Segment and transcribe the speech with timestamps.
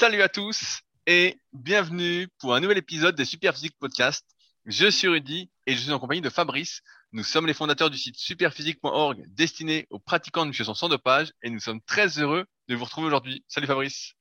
[0.00, 4.24] Salut à tous et bienvenue pour un nouvel épisode des Superphysique Podcast.
[4.64, 6.80] Je suis Rudy et je suis en compagnie de Fabrice.
[7.12, 11.50] Nous sommes les fondateurs du site superphysique.org destiné aux pratiquants de musculation sans dopage et
[11.50, 13.44] nous sommes très heureux de vous retrouver aujourd'hui.
[13.46, 14.14] Salut Fabrice.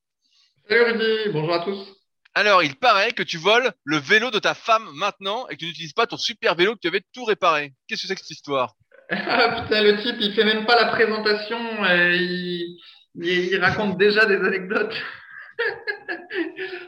[0.67, 1.87] Salut Rudy, bonjour à tous.
[2.33, 5.67] Alors, il paraît que tu voles le vélo de ta femme maintenant et que tu
[5.67, 7.71] n'utilises pas ton super vélo que tu avais tout réparé.
[7.87, 8.75] Qu'est-ce que c'est que cette histoire?
[9.11, 12.77] Ah putain, le type, il fait même pas la présentation, et il,
[13.15, 14.93] il, il raconte déjà des anecdotes.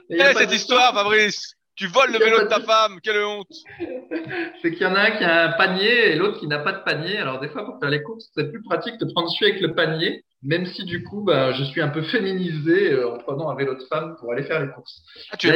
[0.10, 1.56] Quelle est cette histoire, Fabrice.
[1.76, 3.48] Tu voles le vélo de ta de- femme, quelle honte.
[4.62, 6.74] C'est qu'il y en a un qui a un panier et l'autre qui n'a pas
[6.74, 7.18] de panier.
[7.18, 9.74] Alors des fois, pour faire les courses, c'est plus pratique de prendre celui avec le
[9.74, 13.56] panier, même si du coup, bah, je suis un peu féminisé euh, en prenant un
[13.56, 15.02] vélo de femme pour aller faire les courses.
[15.32, 15.52] ah, Tu es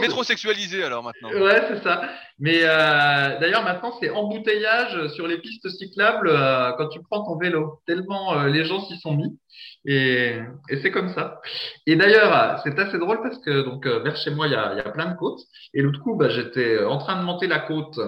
[0.00, 1.30] métrosexualisé alors maintenant.
[1.30, 2.02] Ouais, c'est ça.
[2.38, 7.38] Mais euh, d'ailleurs, maintenant, c'est embouteillage sur les pistes cyclables euh, quand tu prends ton
[7.38, 7.80] vélo.
[7.86, 9.38] Tellement euh, les gens s'y sont mis.
[9.86, 11.40] Et, et c'est comme ça.
[11.86, 14.56] Et d'ailleurs, euh, c'est assez drôle parce que donc euh, vers chez moi, il y
[14.56, 15.40] a, il y a plein de côtes.
[15.74, 17.98] Et l'autre coup, bah, j'étais en train de monter la côte,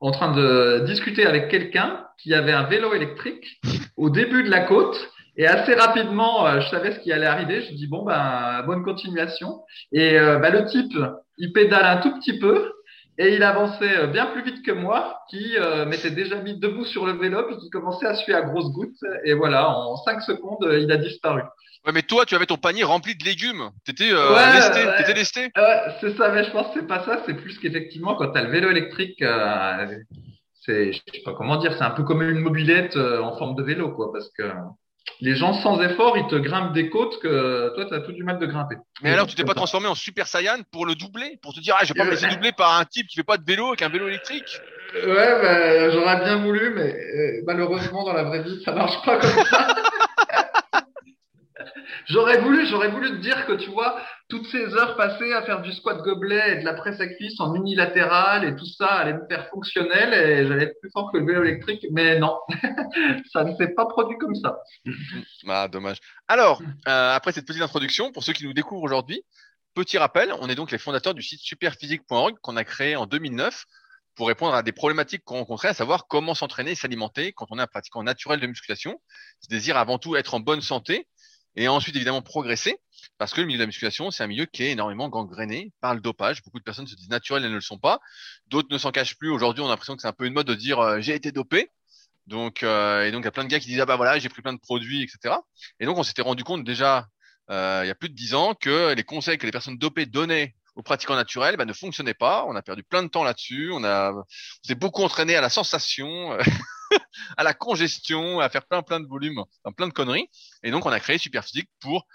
[0.00, 3.60] en train de discuter avec quelqu'un qui avait un vélo électrique
[3.96, 5.10] au début de la côte.
[5.38, 7.62] Et assez rapidement, euh, je savais ce qui allait arriver.
[7.62, 9.62] Je dis bon ben bonne continuation.
[9.92, 10.92] Et euh, bah, le type,
[11.38, 12.72] il pédale un tout petit peu
[13.18, 16.84] et il avançait euh, bien plus vite que moi, qui euh, m'était déjà mis debout
[16.84, 18.98] sur le vélo puis qui commençait à suer à grosses gouttes.
[19.24, 21.42] Et voilà, en cinq secondes, il a disparu.
[21.86, 23.70] Ouais, mais toi, tu avais ton panier rempli de légumes.
[23.84, 24.84] T'étais euh, Ouais, lesté.
[24.86, 24.96] ouais.
[24.98, 25.40] T'étais lesté.
[25.56, 27.22] Ouais, c'est ça, mais je pense que c'est pas ça.
[27.26, 29.86] C'est plus qu'effectivement, quand tu as le vélo électrique, euh,
[30.62, 33.62] c'est, je sais pas comment dire, c'est un peu comme une mobilette en forme de
[33.62, 34.42] vélo, quoi, parce que
[35.20, 38.22] les gens sans effort, ils te grimpent des côtes que toi, tu as tout du
[38.24, 38.76] mal de grimper.
[39.02, 41.76] Mais alors, tu t'es pas transformé en Super Saiyan pour le doubler, pour te dire,
[41.78, 43.44] ah, je vais pas me Euh, laisser doubler par un type qui fait pas de
[43.44, 44.60] vélo avec un vélo électrique?
[44.94, 49.18] Ouais, bah, j'aurais bien voulu, mais euh, malheureusement, dans la vraie vie, ça marche pas
[49.18, 49.68] comme ça.
[52.06, 55.62] J'aurais voulu, j'aurais voulu te dire que tu vois, toutes ces heures passées à faire
[55.62, 59.14] du squat gobelet et de la presse à cuisse en unilatéral et tout ça allait
[59.14, 62.38] me faire fonctionnel et j'allais être plus fort que le vélo électrique, mais non,
[63.32, 64.58] ça ne s'est pas produit comme ça.
[65.50, 65.98] Ah, dommage.
[66.28, 69.22] Alors, euh, après cette petite introduction, pour ceux qui nous découvrent aujourd'hui,
[69.74, 73.64] petit rappel, on est donc les fondateurs du site superphysique.org qu'on a créé en 2009
[74.14, 77.58] pour répondre à des problématiques qu'on rencontrait, à savoir comment s'entraîner et s'alimenter quand on
[77.58, 79.00] est un pratiquant naturel de musculation,
[79.40, 81.06] qui désire avant tout être en bonne santé
[81.56, 82.78] et ensuite évidemment progresser,
[83.18, 85.94] parce que le milieu de la musculation, c'est un milieu qui est énormément gangréné par
[85.94, 86.42] le dopage.
[86.42, 88.00] Beaucoup de personnes se disent naturelles et ne le sont pas.
[88.46, 89.30] D'autres ne s'en cachent plus.
[89.30, 91.32] Aujourd'hui, on a l'impression que c'est un peu une mode de dire euh, j'ai été
[91.32, 91.70] dopé.
[92.26, 94.18] Donc, euh, et donc, il y a plein de gars qui disent ah bah voilà,
[94.18, 95.34] j'ai pris plein de produits, etc.
[95.80, 97.06] Et donc, on s'était rendu compte déjà
[97.50, 100.04] euh, il y a plus de dix ans que les conseils que les personnes dopées
[100.04, 102.44] donnaient aux pratiquants naturels bah, ne fonctionnaient pas.
[102.46, 103.70] On a perdu plein de temps là-dessus.
[103.72, 104.24] On a, on
[104.62, 106.36] s'est beaucoup entraîné à la sensation,
[107.36, 109.42] à la congestion, à faire plein plein de volumes,
[109.76, 110.28] plein de conneries.
[110.62, 112.06] Et donc, on a créé Superphysique pour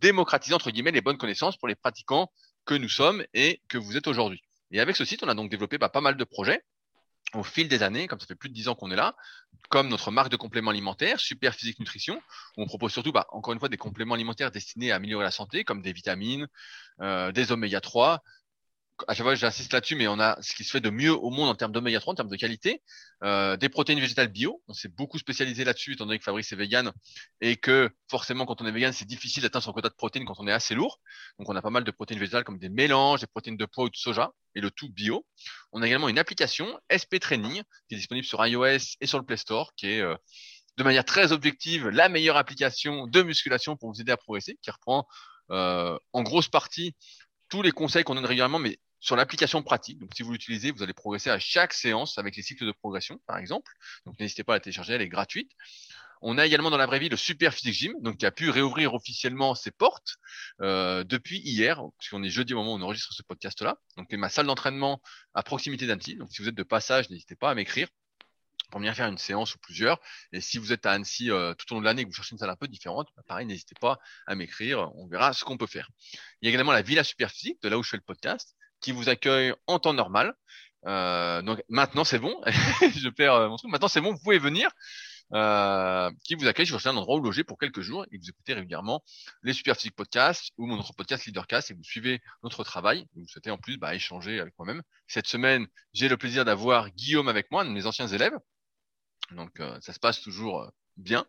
[0.00, 2.30] démocratiser entre guillemets les bonnes connaissances pour les pratiquants
[2.64, 4.42] que nous sommes et que vous êtes aujourd'hui.
[4.70, 6.62] Et avec ce site, on a donc développé bah, pas mal de projets
[7.34, 9.14] au fil des années, comme ça fait plus de dix ans qu'on est là,
[9.70, 12.20] comme notre marque de compléments alimentaires, Super Physique Nutrition,
[12.56, 15.30] où on propose surtout, bah, encore une fois, des compléments alimentaires destinés à améliorer la
[15.30, 16.46] santé, comme des vitamines,
[17.00, 18.22] euh, des oméga 3.
[19.08, 21.30] À chaque fois, j'insiste là-dessus, mais on a ce qui se fait de mieux au
[21.30, 22.82] monde en termes d'oméga 3, en termes de qualité,
[23.22, 24.62] euh, des protéines végétales bio.
[24.68, 26.92] On s'est beaucoup spécialisé là-dessus, étant donné que Fabrice est vegan
[27.40, 30.38] et que forcément, quand on est vegan, c'est difficile d'atteindre son quota de protéines quand
[30.38, 31.00] on est assez lourd.
[31.38, 33.84] Donc, on a pas mal de protéines végétales comme des mélanges, des protéines de pois
[33.84, 35.26] ou de soja et le tout bio.
[35.72, 39.24] On a également une application SP Training qui est disponible sur iOS et sur le
[39.24, 40.14] Play Store, qui est euh,
[40.76, 44.70] de manière très objective la meilleure application de musculation pour vous aider à progresser, qui
[44.70, 45.06] reprend
[45.50, 46.94] euh, en grosse partie
[47.48, 49.98] tous les conseils qu'on donne régulièrement, mais sur l'application pratique.
[49.98, 53.20] Donc, si vous l'utilisez, vous allez progresser à chaque séance avec les cycles de progression,
[53.26, 53.72] par exemple.
[54.06, 55.50] Donc, n'hésitez pas à la télécharger, elle est gratuite.
[56.22, 58.48] On a également dans la vraie vie le Super Physique Gym, donc qui a pu
[58.48, 60.18] réouvrir officiellement ses portes
[60.60, 63.76] euh, depuis hier, puisqu'on est jeudi au moment où on enregistre ce podcast-là.
[63.96, 65.02] Donc, c'est ma salle d'entraînement
[65.34, 66.14] à proximité d'Annecy.
[66.14, 67.88] Donc, si vous êtes de passage, n'hésitez pas à m'écrire
[68.70, 69.98] pour venir faire une séance ou plusieurs.
[70.32, 72.14] Et si vous êtes à Annecy euh, tout au long de l'année et que vous
[72.14, 73.98] cherchez une salle un peu différente, bah, pareil, n'hésitez pas
[74.28, 74.92] à m'écrire.
[74.94, 75.90] On verra ce qu'on peut faire.
[76.40, 78.92] Il y a également la Villa Superphysique, de là où je fais le podcast, qui
[78.92, 80.34] vous accueille en temps normal.
[80.86, 83.70] Euh, donc maintenant c'est bon, je perds euh, mon truc.
[83.70, 84.70] Maintenant c'est bon, vous pouvez venir.
[85.34, 88.52] Euh, qui vous accueille, cherchez un endroit où loger pour quelques jours et vous écoutez
[88.52, 89.02] régulièrement
[89.42, 93.06] les Superphysique Podcasts ou mon autre podcast Leadercast et vous suivez notre travail.
[93.14, 94.82] Vous souhaitez en plus bah, échanger avec moi-même.
[95.06, 98.36] Cette semaine, j'ai le plaisir d'avoir Guillaume avec moi, un de mes anciens élèves.
[99.30, 101.26] Donc euh, ça se passe toujours euh, bien.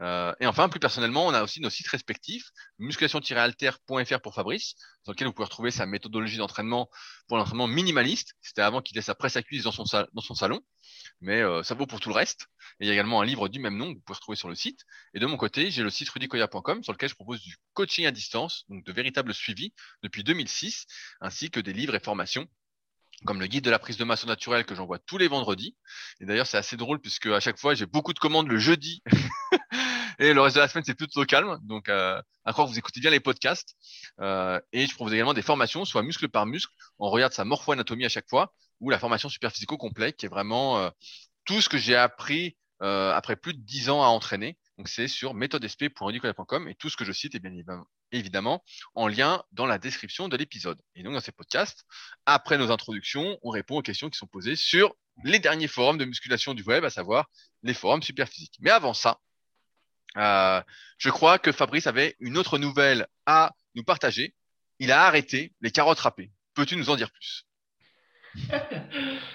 [0.00, 4.74] Euh, et enfin, plus personnellement, on a aussi nos sites respectifs, musculation-alter.fr pour Fabrice,
[5.04, 6.88] dans lequel vous pouvez retrouver sa méthodologie d'entraînement
[7.26, 8.34] pour l'entraînement minimaliste.
[8.40, 10.60] C'était avant qu'il ait sa presse à cuisse dans son, salon,
[11.20, 12.46] mais euh, ça vaut pour tout le reste.
[12.80, 14.48] Et il y a également un livre du même nom que vous pouvez retrouver sur
[14.48, 14.84] le site.
[15.14, 18.12] Et de mon côté, j'ai le site rudicoya.com sur lequel je propose du coaching à
[18.12, 19.72] distance, donc de véritables suivis
[20.02, 20.86] depuis 2006,
[21.20, 22.46] ainsi que des livres et formations
[23.24, 25.76] comme le guide de la prise de masse au naturel que j'envoie tous les vendredis.
[26.20, 29.02] Et d'ailleurs, c'est assez drôle puisque à chaque fois, j'ai beaucoup de commandes le jeudi.
[30.18, 31.58] et le reste de la semaine, c'est plutôt calme.
[31.62, 33.74] Donc, euh, à croire que vous écoutez bien les podcasts.
[34.20, 36.72] Euh, et je propose également des formations, soit muscle par muscle.
[36.98, 40.30] On regarde sa morpho-anatomie à chaque fois, ou la formation super physico complet, qui est
[40.30, 40.90] vraiment euh,
[41.44, 44.56] tout ce que j'ai appris euh, après plus de dix ans à entraîner.
[44.78, 47.52] Donc, c'est sur méthodesp.rudicola.com et tout ce que je cite est bien
[48.12, 48.64] évidemment
[48.94, 50.78] en lien dans la description de l'épisode.
[50.94, 51.84] Et donc, dans ces podcasts,
[52.26, 54.94] après nos introductions, on répond aux questions qui sont posées sur
[55.24, 57.26] les derniers forums de musculation du web, à savoir
[57.62, 58.56] les forums super physiques.
[58.60, 59.18] Mais avant ça,
[60.16, 60.62] euh,
[60.96, 64.34] je crois que Fabrice avait une autre nouvelle à nous partager.
[64.78, 66.30] Il a arrêté les carottes râpées.
[66.54, 67.44] Peux-tu nous en dire plus?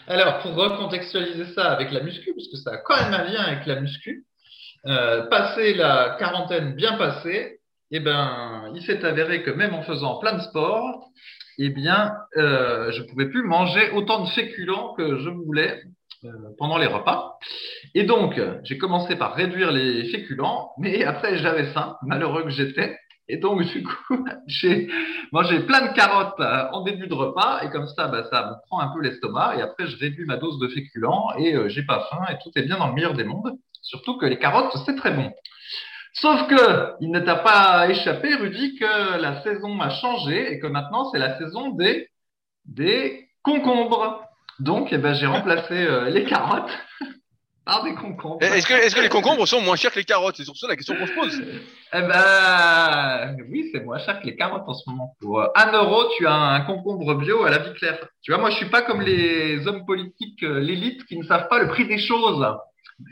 [0.07, 3.41] Alors, pour recontextualiser ça avec la muscu, parce que ça a quand même un lien
[3.41, 4.25] avec la muscu,
[4.85, 7.59] euh, passer la quarantaine bien passée,
[7.95, 11.09] eh ben, il s'est avéré que même en faisant plein de sport,
[11.59, 15.79] eh bien, euh, je pouvais plus manger autant de féculents que je voulais
[16.25, 17.37] euh, pendant les repas.
[17.93, 22.97] Et donc, j'ai commencé par réduire les féculents, mais après, j'avais faim, malheureux que j'étais.
[23.29, 24.89] Et donc, du coup, j'ai
[25.31, 28.67] mangé plein de carottes euh, en début de repas, et comme ça, bah, ça me
[28.67, 32.07] prend un peu l'estomac, et après, je réduis ma dose de féculents, et j'ai pas
[32.09, 33.55] faim, et tout est bien dans le meilleur des mondes.
[33.83, 35.31] Surtout que les carottes, c'est très bon.
[36.13, 40.67] Sauf que il ne t'a pas échappé, Rudy, que la saison a changé et que
[40.67, 42.09] maintenant c'est la saison des
[42.65, 44.23] des concombres.
[44.59, 46.71] Donc, eh ben, j'ai remplacé euh, les carottes
[47.65, 48.41] par des concombres.
[48.41, 50.35] Est-ce que, est-ce que les concombres sont moins chers que les carottes?
[50.37, 51.41] C'est sur ça la question qu'on se pose.
[51.93, 55.15] Eh ben, oui, c'est moins cher que les carottes en ce moment.
[55.19, 57.97] Pour 1 euh, euro, tu as un concombre bio à la vie claire.
[58.21, 61.47] Tu vois, moi, je suis pas comme les hommes politiques, euh, l'élite, qui ne savent
[61.47, 62.45] pas le prix des choses.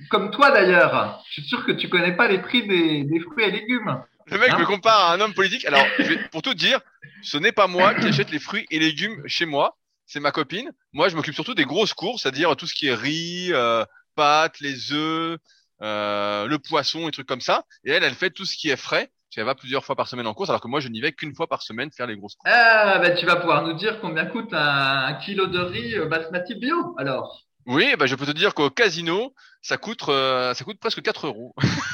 [0.09, 1.21] Comme toi d'ailleurs.
[1.27, 4.01] Je suis sûr que tu connais pas les prix des, des fruits et légumes.
[4.27, 5.65] Le mec me hein compare à un homme politique.
[5.65, 5.85] Alors,
[6.31, 6.79] pour tout dire,
[7.21, 9.77] ce n'est pas moi qui achète les fruits et légumes chez moi.
[10.05, 10.71] C'est ma copine.
[10.93, 13.85] Moi, je m'occupe surtout des grosses courses, c'est-à-dire tout ce qui est riz, euh,
[14.15, 15.37] pâtes, les œufs,
[15.81, 17.63] euh, le poisson et trucs comme ça.
[17.85, 19.09] Et elle, elle fait tout ce qui est frais.
[19.37, 21.33] Elle va plusieurs fois par semaine en course, alors que moi, je n'y vais qu'une
[21.33, 22.53] fois par semaine faire les grosses courses.
[22.53, 26.55] Ah, ben, tu vas pouvoir nous dire combien coûte un, kilo de riz euh, basmati
[26.55, 27.41] bio, alors.
[27.65, 31.27] Oui, ben, je peux te dire qu'au casino, ça coûte, euh, ça coûte presque 4
[31.27, 31.53] euros.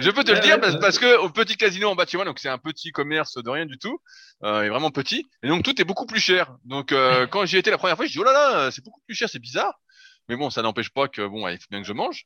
[0.00, 2.48] Je peux te le dire parce, parce, que au petit casino en bâtiment, donc c'est
[2.48, 3.98] un petit commerce de rien du tout,
[4.44, 6.56] euh, est vraiment petit, et donc tout est beaucoup plus cher.
[6.64, 9.00] Donc euh, quand j'y étais la première fois, je dis oh là là, c'est beaucoup
[9.06, 9.74] plus cher, c'est bizarre.
[10.28, 12.24] Mais bon, ça n'empêche pas que bon, il faut bien que je mange.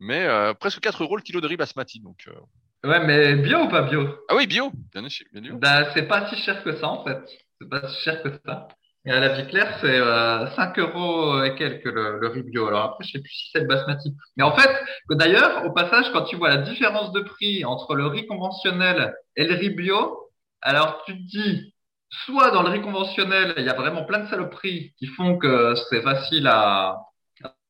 [0.00, 2.28] Mais euh, presque 4 euros le kilo de riz basmati, donc.
[2.28, 2.88] Euh...
[2.88, 4.16] Ouais, mais bio ou pas bio?
[4.28, 5.56] Ah oui, bio, bien sûr, bien sûr.
[5.56, 7.18] Bah, c'est pas si cher que ça en fait.
[7.60, 8.68] C'est pas si cher que ça.
[9.04, 12.66] Et à la vie claire, c'est euh, 5 euros et quelques le, le riz bio.
[12.66, 14.14] Alors après, je sais plus si c'est le basmati.
[14.36, 14.70] Mais en fait,
[15.10, 19.44] d'ailleurs, au passage, quand tu vois la différence de prix entre le riz conventionnel et
[19.44, 20.30] le riz bio,
[20.60, 21.74] alors tu te dis,
[22.10, 25.74] soit dans le riz conventionnel, il y a vraiment plein de saloperies qui font que
[25.88, 26.98] c'est facile à,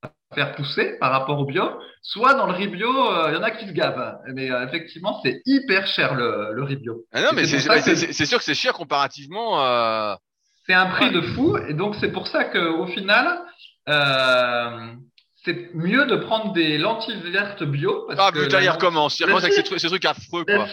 [0.02, 3.36] à, faire pousser par rapport au bio, soit dans le riz bio, euh, il y
[3.36, 4.18] en a qui se gavent.
[4.34, 7.04] Mais euh, effectivement, c'est hyper cher le, le riz bio.
[7.12, 7.60] Ah non, mais c'est
[8.26, 10.16] sûr que c'est cher comparativement.
[10.68, 13.40] C'est un prix de fou, et donc c'est pour ça qu'au final,
[13.88, 14.92] euh,
[15.42, 18.04] c'est mieux de prendre des lentilles vertes bio.
[18.06, 19.18] Parce ah, putain, il recommence.
[19.18, 20.66] Il recommence avec ces trucs, affreux, quoi.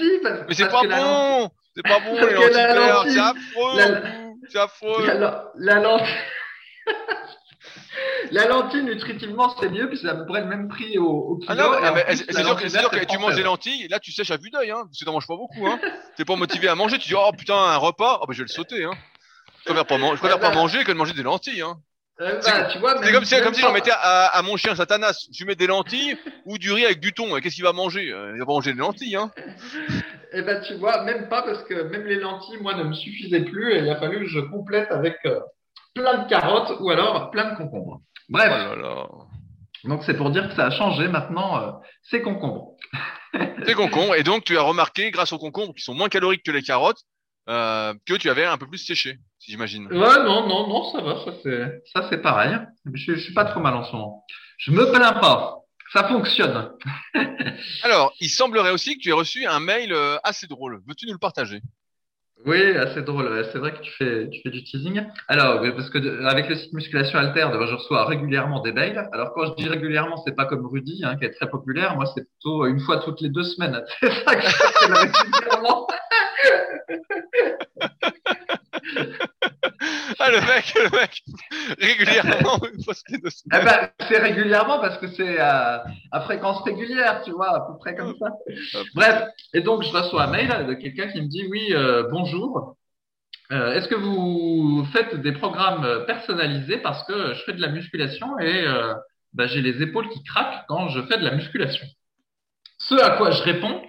[0.48, 4.02] mais c'est pas, bon C'est pas bon, les lentilles vertes, c'est affreux
[4.50, 6.14] C'est affreux La, la lentille...
[8.32, 11.38] La lentille, nutritivement, c'est mieux, puisque c'est à peu près le même prix au, au
[11.38, 11.48] kilo.
[11.48, 11.72] Ah non,
[12.08, 14.72] c'est sûr, que, sûr que tu manges des lentilles, là, tu sèches à vue d'œil,
[14.72, 15.80] hein, parce que t'en manges pas beaucoup, hein.
[16.18, 18.48] T'es pas motivé à manger, tu dis, oh putain, un repas, oh ben je vais
[18.48, 18.94] le sauter, hein.
[19.65, 21.62] Je préfère pas, je préfère pas manger que de manger des lentilles.
[21.62, 21.77] Hein.
[22.22, 24.74] Euh, bah, tu vois, c'est comme si, comme si j'en mettais à, à, mon chien
[24.75, 25.27] Satanas.
[25.34, 27.39] Je lui mets des lentilles ou du riz avec du thon.
[27.41, 28.10] Qu'est-ce qu'il va manger?
[28.12, 29.15] Euh, Il va manger des lentilles.
[29.17, 29.31] Hein.
[30.31, 32.93] Et eh ben, tu vois, même pas parce que même les lentilles, moi, ne me
[32.93, 35.39] suffisaient plus et il a fallu que je complète avec euh,
[35.93, 38.01] plein de carottes ou alors plein de concombres.
[38.29, 38.51] Bref.
[38.84, 39.25] Oh
[39.86, 42.75] donc c'est pour dire que ça a changé maintenant, euh, c'est concombre.
[43.65, 44.15] c'est concombre.
[44.15, 47.01] Et donc tu as remarqué, grâce aux concombres qui sont moins caloriques que les carottes,
[47.50, 49.88] euh, que tu avais un peu plus séché, j'imagine.
[49.88, 52.58] Ouais, non, non, non, ça va, ça c'est, ça c'est pareil.
[52.94, 54.25] Je, je suis pas trop mal en ce moment.
[54.58, 55.60] Je me plains pas.
[55.94, 56.72] Ça fonctionne.
[57.84, 60.82] Alors, il semblerait aussi que tu aies reçu un mail euh, assez drôle.
[60.88, 61.62] Veux-tu nous le partager?
[62.46, 63.48] Oui, assez drôle.
[63.52, 65.04] C'est vrai que tu fais, tu fais du teasing.
[65.28, 69.08] Alors, parce que de- avec le site Musculation Alter, je reçois régulièrement des mails.
[69.14, 71.96] Alors, quand je dis régulièrement, c'est pas comme Rudy, hein, qui est très populaire.
[71.96, 73.82] Moi, c'est plutôt une fois toutes les deux semaines.
[74.02, 75.88] C'est ça que je régulièrement.
[80.25, 81.24] Ah, le mec, le mec,
[81.79, 82.60] régulièrement,
[83.10, 85.86] les deux Eh ben, c'est régulièrement parce que c'est à,
[86.22, 88.32] fréquence régulière, tu vois, à peu près comme ça.
[88.96, 92.75] Bref, et donc je reçois un mail de quelqu'un qui me dit oui, euh, bonjour.
[93.51, 98.39] Euh, est-ce que vous faites des programmes personnalisés parce que je fais de la musculation
[98.39, 98.96] et euh,
[99.34, 101.86] bah, j'ai les épaules qui craquent quand je fais de la musculation?
[102.79, 103.79] Ce à quoi je réponds,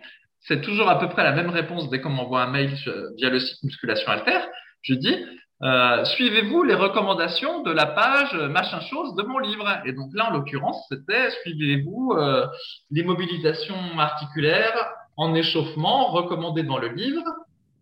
[0.41, 2.75] c'est toujours à peu près la même réponse dès qu'on m'envoie un mail
[3.17, 4.41] via le site Musculation Alter.
[4.83, 5.17] Je dis
[5.63, 9.67] euh, suivez-vous les recommandations de la page machin chose de mon livre.
[9.87, 12.47] Et donc là, en l'occurrence, c'était suivez-vous euh,
[12.91, 14.75] l'immobilisation articulaire
[15.17, 17.25] en échauffement recommandé dans le livre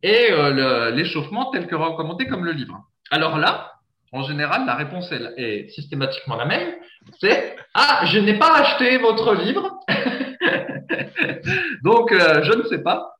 [0.02, 2.78] et euh, l'échauffement tel que recommandé comme le livre.
[3.10, 3.72] Alors là,
[4.12, 6.74] en général, la réponse est, est systématiquement la même.
[7.20, 9.80] C'est ah, je n'ai pas acheté votre livre,
[11.82, 13.13] donc euh, je ne sais pas.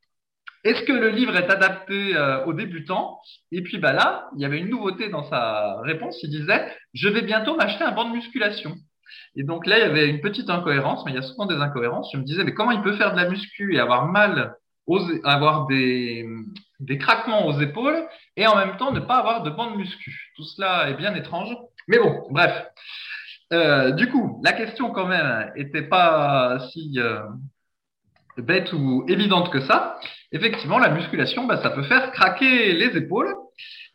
[0.64, 3.21] Est-ce que le livre est adapté euh, aux débutants?
[3.52, 6.18] Et puis bah là, il y avait une nouveauté dans sa réponse.
[6.23, 8.75] Il disait je vais bientôt m'acheter un banc de musculation.
[9.37, 11.56] Et donc là, il y avait une petite incohérence, mais il y a souvent des
[11.56, 12.11] incohérences.
[12.12, 14.56] Je me disais mais comment il peut faire de la muscu et avoir mal,
[14.87, 16.26] aux, avoir des,
[16.80, 18.02] des craquements aux épaules
[18.37, 20.33] et en même temps ne pas avoir de banc de muscu?
[20.37, 21.54] Tout cela est bien étrange.
[21.88, 22.66] Mais bon, bref.
[23.52, 27.21] Euh, du coup, la question quand même était pas si euh,
[28.38, 29.98] bête ou évidente que ça.
[30.32, 33.34] Effectivement, la musculation, bah, ça peut faire craquer les épaules,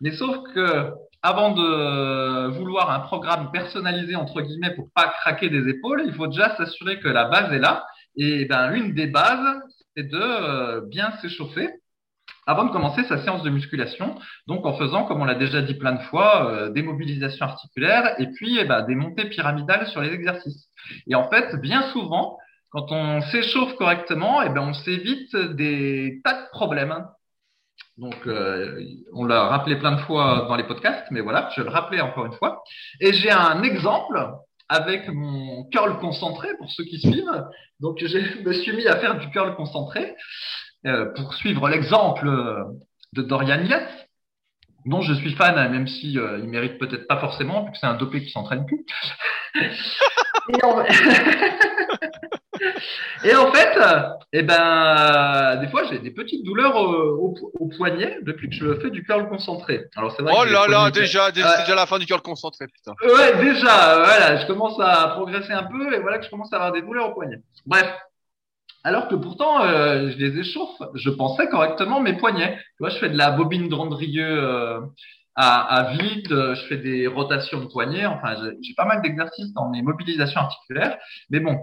[0.02, 0.92] mais sauf que
[1.22, 6.28] avant de vouloir un programme personnalisé entre guillemets pour pas craquer des épaules, il faut
[6.28, 7.86] déjà s'assurer que la base est là.
[8.16, 9.62] Et ben une des bases,
[9.96, 11.70] c'est de euh, bien s'échauffer
[12.50, 14.16] avant de commencer sa séance de musculation,
[14.48, 18.16] donc en faisant, comme on l'a déjà dit plein de fois, euh, des mobilisations articulaires
[18.20, 20.68] et puis eh ben, des montées pyramidales sur les exercices.
[21.06, 22.40] Et en fait, bien souvent,
[22.72, 27.06] quand on s'échauffe correctement, eh ben, on s'évite des tas de problèmes.
[27.98, 28.82] Donc, euh,
[29.14, 32.00] on l'a rappelé plein de fois dans les podcasts, mais voilà, je vais le rappeler
[32.00, 32.64] encore une fois.
[33.02, 34.20] Et j'ai un exemple
[34.70, 37.44] avec mon curl concentré pour ceux qui suivent.
[37.80, 40.16] Donc, je me suis mis à faire du curl concentré
[40.86, 42.30] euh, pour suivre l'exemple
[43.14, 44.08] de Dorian Yates,
[44.86, 47.88] dont je suis fan, même si euh, il mérite peut-être pas forcément, vu que c'est
[47.88, 48.86] un dopé qui s'entraîne plus.
[50.50, 51.60] Et.
[53.24, 53.78] Et en fait,
[54.32, 58.80] eh ben, des fois, j'ai des petites douleurs au, au, au, poignet depuis que je
[58.80, 59.86] fais du curl concentré.
[59.96, 62.68] Alors, c'est vrai oh là là, déjà, déjà, c'est déjà la fin du curl concentré,
[62.68, 62.94] putain.
[63.04, 66.58] Ouais, déjà, voilà, je commence à progresser un peu et voilà que je commence à
[66.58, 67.38] avoir des douleurs au poignet.
[67.66, 67.88] Bref.
[68.84, 72.56] Alors que pourtant, euh, je les échauffe, je pensais correctement mes poignets.
[72.56, 74.80] Tu vois, je fais de la bobine euh,
[75.36, 79.70] à, à, vide, je fais des rotations de poignets, enfin, j'ai pas mal d'exercices dans
[79.70, 80.98] mes mobilisations articulaires,
[81.30, 81.58] mais bon,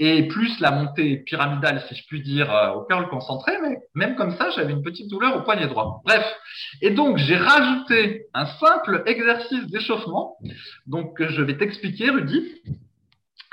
[0.00, 4.16] et plus la montée pyramidale, si je puis dire, euh, au curl concentré, mais même
[4.16, 6.00] comme ça, j'avais une petite douleur au poignet droit.
[6.06, 6.24] Bref,
[6.80, 10.38] et donc j'ai rajouté un simple exercice d'échauffement,
[10.86, 12.62] donc je vais t'expliquer, Rudy.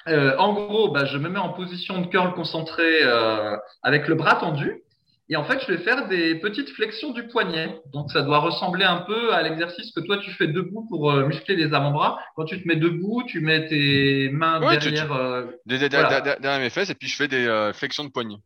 [0.07, 4.15] Euh, en gros, bah, je me mets en position de curl concentré euh, avec le
[4.15, 4.81] bras tendu.
[5.29, 7.81] Et en fait, je vais faire des petites flexions du poignet.
[7.93, 11.25] Donc, ça doit ressembler un peu à l'exercice que toi, tu fais debout pour euh,
[11.25, 12.17] muscler les avant-bras.
[12.35, 14.79] Quand tu te mets debout, tu mets tes mains ouais, derrière...
[14.79, 16.35] Tu, tu, derrière, voilà.
[16.39, 18.37] derrière mes fesses et puis je fais des euh, flexions de poignet.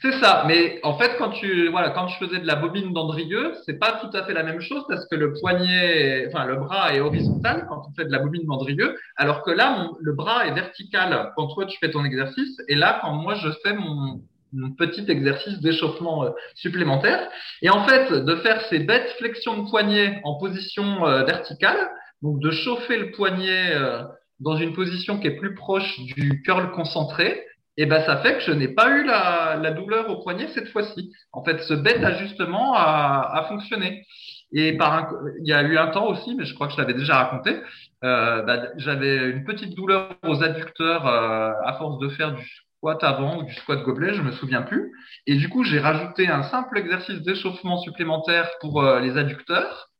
[0.00, 0.44] C'est ça.
[0.46, 3.98] Mais en fait, quand tu, voilà, quand je faisais de la bobine d'Andrieux, c'est pas
[4.00, 7.66] tout à fait la même chose parce que le poignet, enfin, le bras est horizontal
[7.68, 11.32] quand on fait de la bobine d'Andrieux, alors que là, mon, le bras est vertical
[11.36, 12.60] quand toi, tu fais ton exercice.
[12.68, 14.20] Et là, quand moi, je fais mon,
[14.52, 17.28] mon petit exercice d'échauffement euh, supplémentaire.
[17.62, 21.90] Et en fait, de faire ces bêtes flexions de poignet en position euh, verticale,
[22.22, 24.02] donc de chauffer le poignet euh,
[24.40, 27.44] dans une position qui est plus proche du curl concentré,
[27.76, 31.12] et ben ça fait que je n'ai pas eu la, douleur au poignet cette fois-ci.
[31.32, 34.04] En fait, ce bête ajustement a, fonctionné.
[34.52, 35.08] Et par un,
[35.42, 37.54] il y a eu un temps aussi, mais je crois que je l'avais déjà raconté.
[38.02, 42.44] Euh, bah, j'avais une petite douleur aux adducteurs à force de faire du
[42.78, 44.92] squat avant ou du squat gobelet, je me souviens plus.
[45.26, 49.90] Et du coup, j'ai rajouté un simple exercice d'échauffement supplémentaire pour euh, les adducteurs,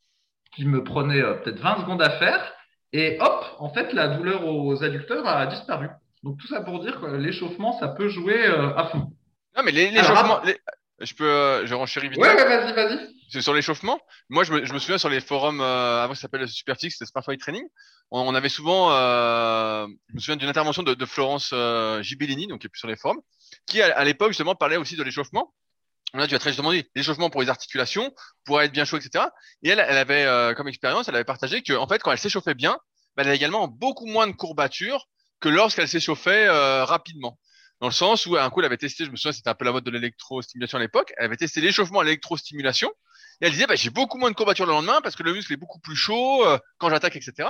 [0.54, 2.54] qui me prenait euh, peut-être 20 secondes à faire.
[2.92, 5.88] Et hop, en fait, la douleur aux adducteurs a disparu.
[6.23, 9.12] Donc tout ça pour dire que l'échauffement, ça peut jouer euh, à fond.
[9.56, 10.56] Non, mais l'échauffement, les...
[11.00, 12.19] je peux, euh, je renchéris vite.
[12.19, 13.14] Ouais, ouais vas-y, vas-y.
[13.31, 14.00] C'est sur l'échauffement.
[14.28, 17.11] Moi, je me, je me, souviens sur les forums euh, avant ça s'appelle Superfix, c'était
[17.11, 17.64] Smart Fight Training.
[18.11, 22.47] On, on, avait souvent, euh, je me souviens d'une intervention de, de Florence euh, Gibellini,
[22.47, 23.21] donc qui est plus sur les forums,
[23.67, 25.52] qui à, à l'époque justement parlait aussi de l'échauffement.
[26.14, 28.14] Là, tu as très justement dit l'échauffement pour les articulations,
[28.45, 29.26] pour être bien chaud, etc.
[29.62, 32.19] Et elle, elle avait euh, comme expérience, elle avait partagé que en fait, quand elle
[32.19, 32.78] s'échauffait bien,
[33.14, 35.07] bah, elle avait également beaucoup moins de courbatures
[35.40, 37.38] que lorsqu'elle s'échauffait euh, rapidement.
[37.80, 39.64] Dans le sens où un coup, elle avait testé, je me souviens, c'était un peu
[39.64, 42.90] la mode de l'électrostimulation à l'époque, elle avait testé l'échauffement à l'électrostimulation,
[43.40, 45.52] et elle disait, bah, j'ai beaucoup moins de courbatures le lendemain parce que le muscle
[45.52, 47.49] est beaucoup plus chaud euh, quand j'attaque, etc.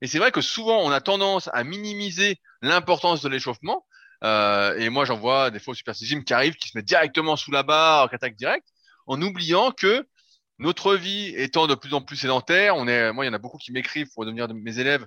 [0.00, 3.84] Et c'est vrai que souvent, on a tendance à minimiser l'importance de l'échauffement.
[4.24, 7.36] Euh, et moi, j'en vois des fois au Super qui arrivent, qui se mettent directement
[7.36, 8.66] sous la barre, qui attaquent direct,
[9.06, 10.06] en oubliant que
[10.58, 13.38] notre vie étant de plus en plus sédentaire, on est, moi, il y en a
[13.38, 15.06] beaucoup qui m'écrivent pour devenir de mes élèves,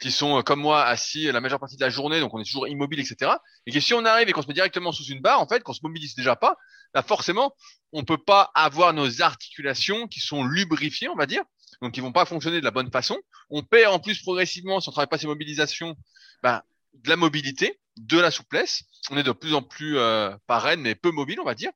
[0.00, 2.44] qui sont euh, comme moi assis la majeure partie de la journée, donc on est
[2.44, 3.32] toujours immobile, etc.
[3.66, 5.62] Et que si on arrive et qu'on se met directement sous une barre, en fait,
[5.62, 6.56] qu'on se mobilise déjà pas,
[6.94, 7.54] bah forcément,
[7.92, 11.42] on peut pas avoir nos articulations qui sont lubrifiées, on va dire,
[11.80, 13.18] donc qui vont pas fonctionner de la bonne façon.
[13.50, 15.96] On perd en plus progressivement, si on travaille pas ces mobilisations,
[16.42, 18.84] bah, de la mobilité, de la souplesse.
[19.10, 20.34] On est de plus en plus euh,
[20.78, 21.72] mais peu mobile, on va dire.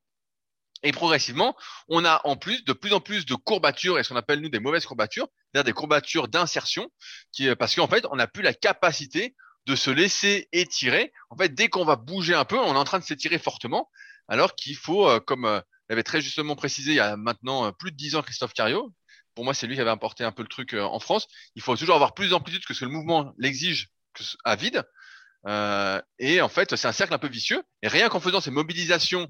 [0.83, 1.57] Et progressivement,
[1.89, 4.51] on a en plus de plus en plus de courbatures et ce qu'on appelle nous
[4.51, 6.91] des mauvaises courbatures, c'est-à-dire des courbatures d'insertion,
[7.33, 9.35] qui parce qu'en fait, on n'a plus la capacité
[9.67, 11.13] de se laisser étirer.
[11.31, 13.91] En fait, dès qu'on va bouger un peu, on est en train de s'étirer fortement,
[14.29, 17.71] alors qu'il faut, euh, comme euh, l'avait très justement précisé il y a maintenant euh,
[17.73, 18.93] plus de dix ans Christophe Cario,
[19.35, 21.63] pour moi c'est lui qui avait apporté un peu le truc euh, en France, il
[21.63, 23.89] faut toujours avoir plus d'amplitude que ce que le mouvement l'exige
[24.45, 24.83] à vide.
[26.19, 27.63] et en fait, c'est un cercle un peu vicieux.
[27.83, 29.29] Et rien qu'en faisant ces mobilisations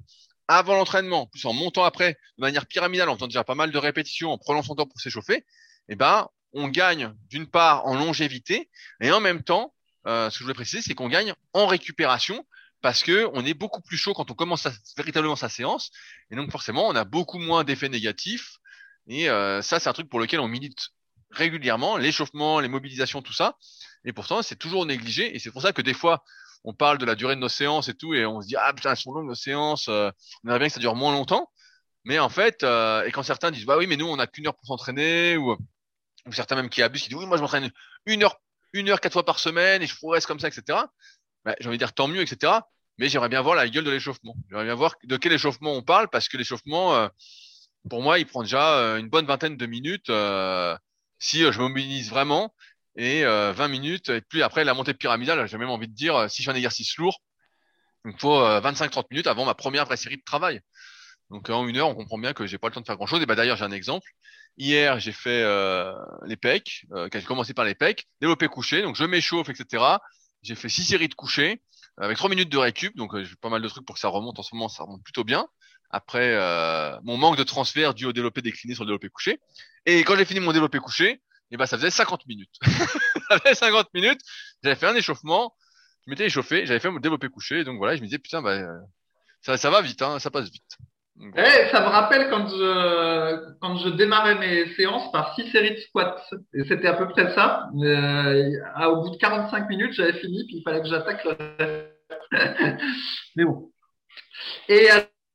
[0.48, 3.78] avant l'entraînement, plus en montant après de manière pyramidale, en faisant déjà pas mal de
[3.78, 5.44] répétitions, en prenant son temps pour s'échauffer,
[5.88, 9.74] eh ben, on gagne d'une part en longévité et en même temps,
[10.06, 12.46] euh, ce que je voulais préciser, c'est qu'on gagne en récupération
[12.80, 15.90] parce que on est beaucoup plus chaud quand on commence véritablement sa séance
[16.30, 18.58] et donc forcément on a beaucoup moins d'effets négatifs
[19.08, 20.90] et euh, ça c'est un truc pour lequel on milite
[21.30, 23.56] régulièrement, l'échauffement, les mobilisations, tout ça.
[24.04, 26.22] Et pourtant c'est toujours négligé et c'est pour ça que des fois
[26.66, 28.72] on parle de la durée de nos séances et tout, et on se dit ah
[28.74, 30.10] putain elles sont longues nos séances, euh,
[30.42, 31.50] on aimerait bien que ça dure moins longtemps.
[32.04, 34.48] Mais en fait, euh, et quand certains disent bah oui mais nous on a qu'une
[34.48, 35.56] heure pour s'entraîner ou,
[36.26, 37.70] ou certains même qui abusent, qui disent oui moi je m'entraîne
[38.04, 38.40] une heure,
[38.72, 40.80] une heure quatre fois par semaine et je progresse comme ça, etc.
[41.44, 42.52] Bah, j'ai envie de dire tant mieux, etc.
[42.98, 44.34] Mais j'aimerais bien voir la gueule de l'échauffement.
[44.48, 47.08] J'aimerais bien voir de quel échauffement on parle parce que l'échauffement, euh,
[47.88, 50.10] pour moi, il prend déjà une bonne vingtaine de minutes
[51.18, 52.52] si je mobilise vraiment
[52.96, 54.08] et 20 euh, minutes.
[54.08, 56.54] Et puis après, la montée pyramidale, j'ai même envie de dire, euh, si je un
[56.54, 57.18] exercice lourd,
[58.04, 60.60] il me faut 25-30 euh, minutes avant ma première vraie série de travail.
[61.30, 63.06] Donc en une heure, on comprend bien que j'ai pas le temps de faire grand
[63.06, 63.22] chose.
[63.22, 64.08] Et bah d'ailleurs, j'ai un exemple.
[64.58, 65.44] Hier, j'ai fait
[66.24, 69.84] les pecs, euh, j'ai commencé par les pecs, développé couché, donc je m'échauffe, etc.
[70.42, 71.60] J'ai fait six séries de coucher
[71.98, 74.38] avec trois minutes de récup, donc j'ai pas mal de trucs pour que ça remonte.
[74.38, 75.46] En ce moment, ça remonte plutôt bien.
[75.90, 76.36] Après
[77.02, 79.40] mon manque de transfert dû au développé décliné sur le développé couché.
[79.84, 82.54] Et quand j'ai fini mon développé couché, et bah ça faisait 50 minutes.
[83.30, 84.20] ça faisait 50 minutes,
[84.62, 85.54] j'avais fait un échauffement,
[86.06, 88.52] je m'étais échauffé, j'avais fait mon développé couché, donc voilà, je me disais putain bah
[88.52, 88.78] euh,
[89.42, 90.76] ça, ça va vite, hein, ça passe vite.
[91.18, 95.80] Eh, ça me rappelle quand je quand je démarrais mes séances par six séries de
[95.80, 96.20] squats.
[96.52, 97.70] Et c'était à peu près ça.
[97.74, 101.26] Euh, au bout de 45 minutes, j'avais fini, puis il fallait que j'attaque
[103.36, 103.72] Mais bon.
[104.68, 104.88] Et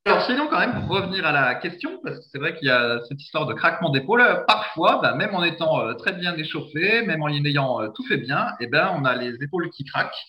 [0.06, 2.72] alors sinon quand même, pour revenir à la question, parce que c'est vrai qu'il y
[2.72, 7.04] a cette histoire de craquement d'épaule, parfois, bah, même en étant euh, très bien échauffé,
[7.04, 9.86] même en y ayant euh, tout fait bien, eh ben, on a les épaules qui
[9.86, 10.26] craquent.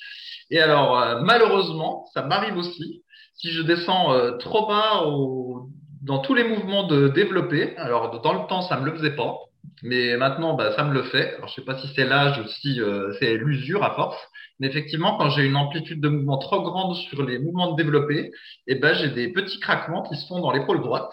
[0.50, 3.02] Et alors euh, malheureusement, ça m'arrive aussi,
[3.34, 5.70] si je descends trop bas au,
[6.02, 9.38] dans tous les mouvements de développé, alors dans le temps ça me le faisait pas,
[9.82, 11.36] mais maintenant bah, ça me le fait.
[11.36, 12.78] Alors je sais pas si c'est l'âge ou si
[13.18, 14.18] c'est l'usure à force.
[14.62, 18.30] Mais effectivement, quand j'ai une amplitude de mouvement trop grande sur les mouvements de développé,
[18.68, 21.12] eh ben, j'ai des petits craquements qui se font dans l'épaule droite.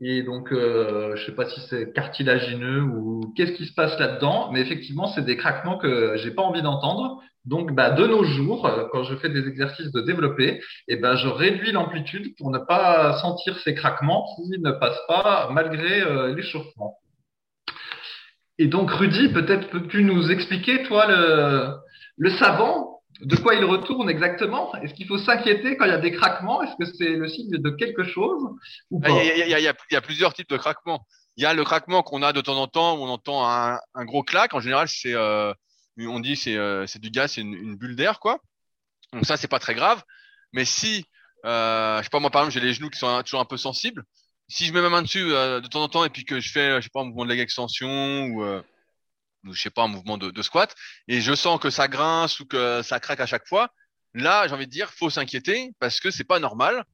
[0.00, 4.50] Et donc, euh, je sais pas si c'est cartilagineux ou qu'est-ce qui se passe là-dedans,
[4.52, 7.20] mais effectivement, c'est des craquements que j'ai pas envie d'entendre.
[7.44, 11.28] Donc, bah, de nos jours, quand je fais des exercices de développé, eh ben, je
[11.28, 16.96] réduis l'amplitude pour ne pas sentir ces craquements qui ne passent pas malgré euh, l'échauffement.
[18.58, 21.85] Et donc, Rudy, peut-être peux-tu nous expliquer, toi, le,
[22.16, 24.74] le savant, de quoi il retourne exactement?
[24.76, 26.62] Est-ce qu'il faut s'inquiéter quand il y a des craquements?
[26.62, 28.42] Est-ce que c'est le signe de quelque chose
[28.90, 29.08] ou pas?
[29.10, 31.06] il, y a, plusieurs types de craquements.
[31.36, 34.04] Il y a le craquement qu'on a de temps en temps où on entend un,
[34.04, 34.54] gros claque.
[34.54, 35.52] En général, c'est euh,
[35.98, 38.38] on dit c'est euh, c'est du gaz, c'est une, bulle d'air quoi.
[39.12, 40.02] Donc ça c'est pas très grave.
[40.52, 41.04] Mais si
[41.44, 43.56] euh, je sais pas moi par exemple j'ai les genoux qui sont toujours un peu
[43.56, 44.04] sensibles.
[44.48, 46.76] Si je mets ma main dessus de temps en temps et puis que je fais
[46.76, 48.44] je sais pas un mouvement de leg extension ou
[49.52, 50.74] je sais pas, un mouvement de, squat,
[51.08, 53.70] et je sens que ça grince ou que ça craque à chaque fois,
[54.14, 56.84] là, j'ai envie de dire, faut s'inquiéter parce que c'est pas normal.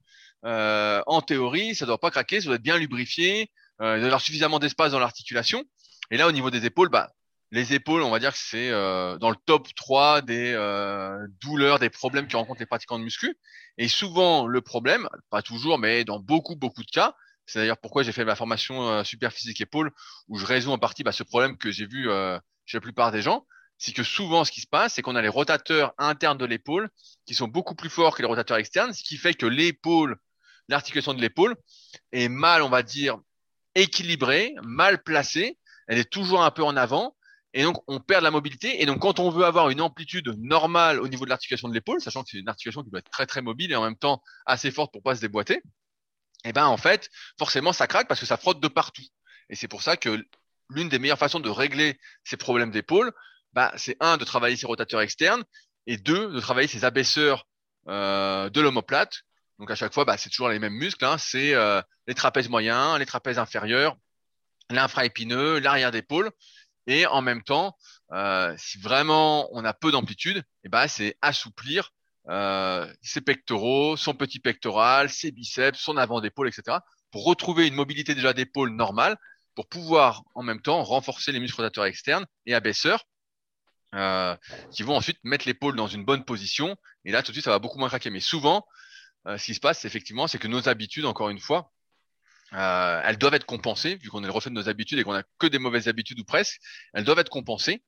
[0.45, 3.49] Euh, en théorie, ça doit pas craquer, ça doit être bien lubrifié,
[3.81, 5.63] euh, il doit y avoir suffisamment d'espace dans l'articulation.
[6.11, 7.11] Et là, au niveau des épaules, bah,
[7.53, 11.77] les épaules, on va dire que c'est euh, dans le top 3 des euh, douleurs,
[11.77, 13.37] des problèmes que rencontrent les pratiquants de muscu.
[13.77, 18.03] Et souvent, le problème, pas toujours, mais dans beaucoup, beaucoup de cas, c'est d'ailleurs pourquoi
[18.03, 19.91] j'ai fait ma formation euh, super physique épaule,
[20.27, 22.09] où je résous en partie bah, ce problème que j'ai vu
[22.65, 23.45] chez la plupart des gens,
[23.77, 26.89] c'est que souvent, ce qui se passe, c'est qu'on a les rotateurs internes de l'épaule
[27.25, 30.17] qui sont beaucoup plus forts que les rotateurs externes, ce qui fait que l'épaule,
[30.69, 31.55] l'articulation de l'épaule
[32.11, 33.17] est mal, on va dire,
[33.75, 37.15] équilibrée, mal placée, elle est toujours un peu en avant,
[37.53, 38.81] et donc, on perd la mobilité.
[38.81, 42.01] Et donc, quand on veut avoir une amplitude normale au niveau de l'articulation de l'épaule,
[42.01, 44.23] sachant que c'est une articulation qui doit être très très mobile et en même temps
[44.45, 45.61] assez forte pour pas se déboîter,
[46.43, 49.05] eh ben en fait, forcément, ça craque parce que ça frotte de partout.
[49.49, 50.25] Et c'est pour ça que
[50.69, 53.13] l'une des meilleures façons de régler ces problèmes d'épaule,
[53.53, 55.43] bah, c'est un de travailler ses rotateurs externes
[55.87, 57.47] et deux de travailler ses abaisseurs
[57.87, 59.21] euh, de l'omoplate.
[59.59, 61.05] Donc à chaque fois, bah, c'est toujours les mêmes muscles.
[61.05, 61.17] Hein.
[61.17, 63.95] c'est euh, les trapèzes moyens, les trapèzes inférieurs,
[64.69, 66.31] l'infraépineux, l'arrière d'épaule.
[66.87, 67.77] Et en même temps,
[68.11, 71.91] euh, si vraiment on a peu d'amplitude, eh ben, c'est assouplir
[72.29, 76.77] euh, ses pectoraux, son petit pectoral, ses biceps, son avant d'épaule, etc.
[77.11, 79.17] pour retrouver une mobilité déjà d'épaule normale,
[79.55, 83.05] pour pouvoir en même temps renforcer les muscles rotateurs externes et abaisseurs,
[83.93, 84.35] euh,
[84.71, 86.75] qui vont ensuite mettre l'épaule dans une bonne position.
[87.05, 88.09] Et là, tout de suite, ça va beaucoup moins craquer.
[88.09, 88.65] Mais souvent,
[89.27, 91.71] euh, ce qui se passe, effectivement, c'est que nos habitudes, encore une fois,
[92.53, 95.15] euh, elles doivent être compensées, vu qu'on est le reflet de nos habitudes et qu'on
[95.15, 96.59] a que des mauvaises habitudes ou presque,
[96.93, 97.83] elles doivent être compensées.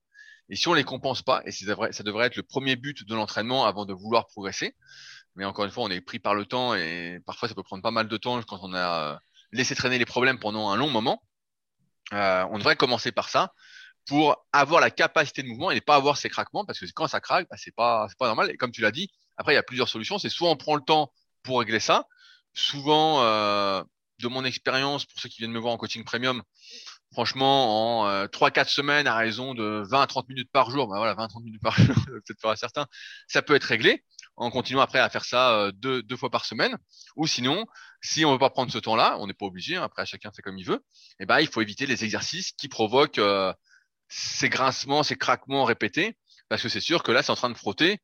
[0.48, 3.06] Et si on les compense pas, et ça devrait, ça devrait être le premier but
[3.06, 4.76] de l'entraînement avant de vouloir progresser,
[5.34, 7.82] mais encore une fois, on est pris par le temps et parfois ça peut prendre
[7.82, 9.16] pas mal de temps quand on a euh,
[9.52, 11.22] laissé traîner les problèmes pendant un long moment.
[12.12, 13.52] Euh, on devrait commencer par ça
[14.06, 17.08] pour avoir la capacité de mouvement et ne pas avoir ces craquements parce que quand
[17.08, 18.50] ça craque, bah, c'est pas c'est pas normal.
[18.50, 20.18] Et comme tu l'as dit, après il y a plusieurs solutions.
[20.18, 22.06] C'est soit on prend le temps pour régler ça,
[22.54, 23.82] souvent euh,
[24.20, 26.42] de mon expérience, pour ceux qui viennent me voir en coaching premium,
[27.12, 30.96] franchement, en euh, 3-4 semaines, à raison de 20 à 30 minutes par jour, bah
[30.98, 32.86] voilà, 20 à 30 minutes par jour, peut-être faire certains,
[33.28, 34.04] ça peut être réglé
[34.36, 36.76] en continuant après à faire ça euh, deux, deux fois par semaine.
[37.16, 37.66] Ou sinon,
[38.02, 40.42] si on veut pas prendre ce temps-là, on n'est pas obligé, hein, après chacun fait
[40.42, 40.84] comme il veut,
[41.18, 43.52] et eh ben, il faut éviter les exercices qui provoquent euh,
[44.08, 47.56] ces grincements, ces craquements répétés, parce que c'est sûr que là, c'est en train de
[47.56, 48.00] frotter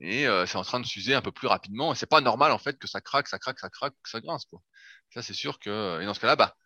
[0.00, 1.92] et euh, c'est en train de s'user un peu plus rapidement.
[1.92, 4.20] Et c'est pas normal en fait que ça craque, ça craque, ça craque, que ça
[4.20, 4.44] grince.
[4.46, 4.60] Quoi.
[5.10, 6.00] Ça, c'est sûr que.
[6.02, 6.56] Et dans ce cas-là, bah,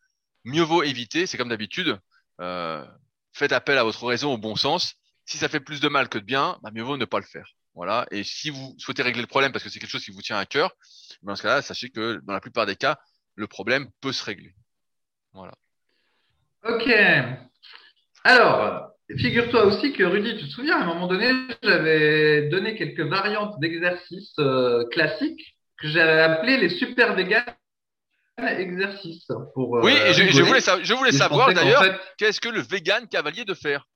[0.48, 1.26] mieux vaut éviter.
[1.26, 1.98] C'est comme d'habitude.
[2.40, 2.84] Euh,
[3.32, 4.94] faites appel à votre raison au bon sens.
[5.24, 7.24] Si ça fait plus de mal que de bien, bah, mieux vaut ne pas le
[7.24, 7.52] faire.
[7.74, 8.06] Voilà.
[8.10, 10.38] Et si vous souhaitez régler le problème parce que c'est quelque chose qui vous tient
[10.38, 10.72] à cœur,
[11.22, 12.98] dans ce cas-là, sachez que dans la plupart des cas,
[13.34, 14.54] le problème peut se régler.
[15.32, 15.52] Voilà.
[16.64, 16.90] Ok.
[18.24, 21.30] Alors, figure-toi aussi que Rudy, tu te souviens, à un moment donné,
[21.62, 27.44] j'avais donné quelques variantes d'exercices euh, classiques que j'avais appelées les super vegan
[28.46, 29.70] exercice pour.
[29.82, 31.84] oui, et je, euh, voulais, je voulais savoir d'ailleurs,
[32.16, 33.86] qu'est-ce que le vegan cavalier de fer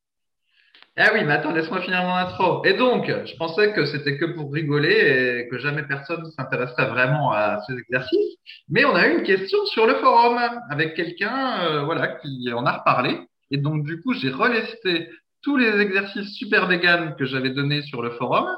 [0.97, 2.65] Ah oui, mais attends, laisse-moi finir mon intro.
[2.65, 6.87] Et donc, je pensais que c'était que pour rigoler et que jamais personne ne s'intéresserait
[6.87, 8.37] vraiment à ces exercices.
[8.69, 10.39] Mais on a eu une question sur le forum
[10.71, 13.21] avec quelqu'un, euh, voilà, qui en a reparlé.
[13.51, 15.11] Et donc, du coup, j'ai relesté
[15.43, 18.49] tous les exercices super vegan que j'avais donnés sur le forum.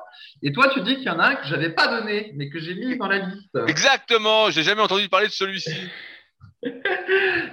[0.43, 2.59] Et toi, tu dis qu'il y en a un que j'avais pas donné, mais que
[2.59, 3.59] j'ai mis dans la liste.
[3.67, 4.51] Exactement.
[4.51, 5.75] J'ai jamais entendu parler de celui-ci.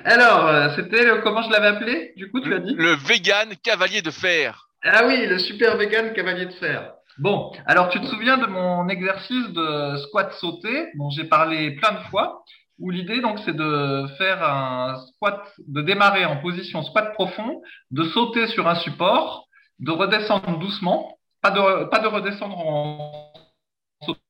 [0.05, 2.13] Alors, euh, c'était comment je l'avais appelé?
[2.15, 2.75] Du coup, tu le, as dit?
[2.75, 4.67] Le vegan cavalier de fer.
[4.83, 6.93] Ah oui, le super vegan cavalier de fer.
[7.17, 10.87] Bon, alors tu te souviens de mon exercice de squat sauté?
[10.95, 12.43] Dont j'ai parlé plein de fois
[12.81, 18.03] où l'idée donc c'est de faire un squat, de démarrer en position squat profond, de
[18.05, 19.47] sauter sur un support,
[19.79, 23.31] de redescendre doucement, pas de redescendre en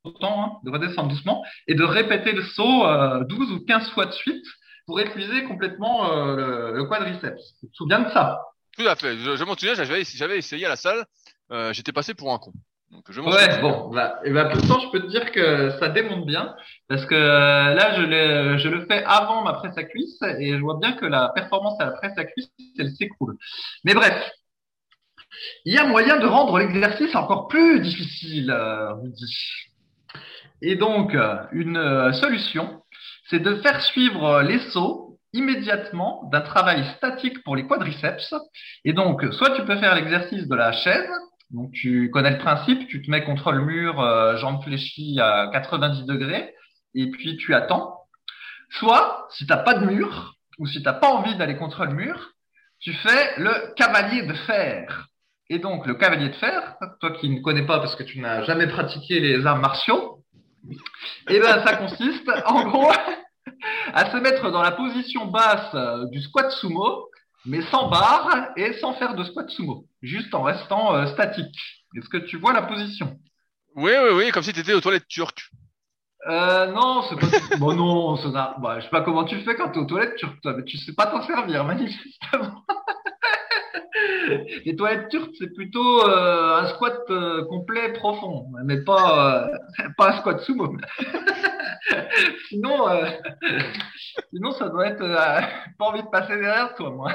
[0.04, 2.84] sautant, hein, de redescendre doucement et de répéter le saut
[3.26, 4.46] 12 euh, ou 15 fois de suite
[4.86, 7.42] pour épuiser complètement euh, le, quadriceps.
[7.60, 8.42] Tu te souviens de ça?
[8.78, 9.18] Tout à fait.
[9.18, 11.06] Je, m'en souviens, j'avais essayé à la salle,
[11.52, 12.52] euh, j'étais passé pour un con.
[12.92, 16.26] Donc, je ouais, bon, bah, et bah, pourtant, je peux te dire que ça démonte
[16.26, 16.54] bien,
[16.90, 20.60] parce que euh, là, je, je le fais avant ma presse à cuisse, et je
[20.60, 23.38] vois bien que la performance à la presse à cuisse, elle s'écroule.
[23.86, 24.30] Mais bref,
[25.64, 28.94] il y a moyen de rendre l'exercice encore plus difficile, euh,
[30.62, 31.16] Et donc,
[31.54, 32.84] une euh, solution,
[33.30, 38.36] c'est de faire suivre les sauts immédiatement d'un travail statique pour les quadriceps.
[38.84, 41.10] Et donc, soit tu peux faire l'exercice de la chaise,
[41.52, 45.50] donc tu connais le principe, tu te mets contre le mur, euh, jambes fléchies à
[45.52, 46.54] 90 degrés,
[46.96, 47.98] et puis tu attends.
[48.70, 51.86] Soit, si tu n'as pas de mur, ou si tu n'as pas envie d'aller contre
[51.86, 52.32] le mur,
[52.80, 55.08] tu fais le cavalier de fer.
[55.50, 58.44] Et donc le cavalier de fer, toi qui ne connais pas parce que tu n'as
[58.44, 60.24] jamais pratiqué les arts martiaux,
[61.30, 62.92] eh ben ça consiste en gros
[63.94, 67.10] à se mettre dans la position basse euh, du squat sumo
[67.46, 71.56] mais sans barre et sans faire de squat sumo, juste en restant euh, statique.
[71.96, 73.18] Est-ce que tu vois la position?
[73.76, 75.50] Oui, oui, oui, comme si tu étais aux toilettes turques.
[76.28, 77.28] Euh, non, c'est pas.
[77.58, 79.86] bon, non, ça n'a- bah, je sais pas comment tu fais quand tu es aux
[79.86, 82.64] toilettes turques, toi, mais tu sais pas t'en servir, manifestement.
[84.66, 90.10] Les toilettes turques, c'est plutôt euh, un squat euh, complet profond, mais pas, euh, pas
[90.10, 90.76] un squat sumo.
[92.50, 93.10] sinon, euh,
[94.34, 95.06] sinon, ça doit être
[95.78, 97.12] pas envie de passer derrière toi, moi.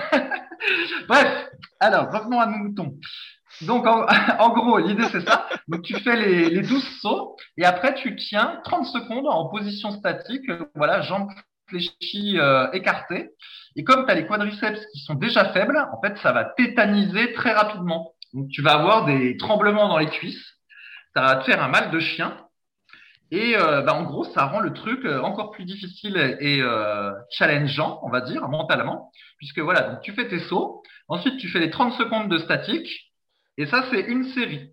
[1.08, 1.48] Bref,
[1.80, 2.94] alors revenons à nos moutons.
[3.62, 5.48] Donc, en, gros, l'idée c'est ça.
[5.68, 9.92] Donc, tu fais les, les 12 sauts et après, tu tiens 30 secondes en position
[9.92, 11.30] statique, voilà, jambes
[11.68, 13.30] fléchies, euh, écartées.
[13.76, 17.32] Et comme tu as les quadriceps qui sont déjà faibles, en fait, ça va tétaniser
[17.32, 18.14] très rapidement.
[18.32, 20.54] Donc, tu vas avoir des tremblements dans les cuisses.
[21.14, 22.36] Ça va te faire un mal de chien.
[23.32, 27.12] Et euh, bah, en gros, ça rend le truc euh, encore plus difficile et euh,
[27.30, 29.10] challengeant, on va dire, mentalement.
[29.38, 30.82] Puisque voilà, donc tu fais tes sauts.
[31.08, 33.12] Ensuite, tu fais les 30 secondes de statique.
[33.58, 34.70] Et ça, c'est une série.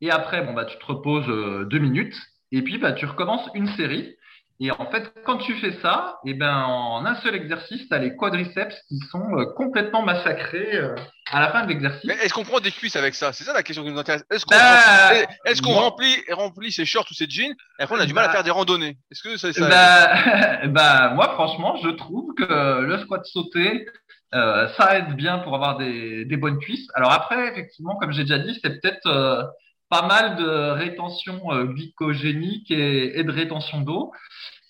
[0.00, 2.16] Et après, bon, bah, tu te reposes deux minutes.
[2.52, 4.16] Et puis, bah, tu recommences une série.
[4.62, 7.98] Et en fait, quand tu fais ça, et ben, en un seul exercice, tu as
[7.98, 10.94] les quadriceps qui sont euh, complètement massacrés euh,
[11.32, 12.04] à la fin de l'exercice.
[12.04, 13.32] Mais est-ce qu'on prend des cuisses avec ça?
[13.32, 14.22] C'est ça la question qui nous intéresse.
[14.30, 18.04] Est-ce qu'on Bah, moi- remplit, remplit ses shorts ou ses jeans et après on a
[18.06, 18.98] du mal à Bah- faire des randonnées?
[19.10, 19.66] Est-ce que c'est ça
[20.66, 23.86] Bah, moi, franchement, je trouve que le squat sauté,
[24.34, 26.86] euh, ça aide bien pour avoir des, des bonnes cuisses.
[26.94, 29.06] Alors après, effectivement, comme j'ai déjà dit, c'est peut-être
[29.90, 34.12] pas mal de rétention euh, glycogénique et, de rétention d'eau.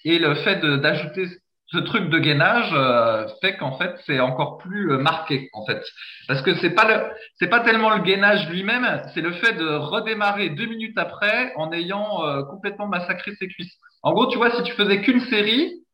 [0.04, 1.28] Et le fait d'ajouter
[1.66, 5.83] ce truc de gainage euh, fait qu'en fait, c'est encore plus euh, marqué, en fait.
[6.26, 9.68] Parce que c'est pas le, c'est pas tellement le gainage lui-même, c'est le fait de
[9.68, 13.76] redémarrer deux minutes après en ayant complètement massacré ses cuisses.
[14.02, 15.85] En gros, tu vois, si tu faisais qu'une série,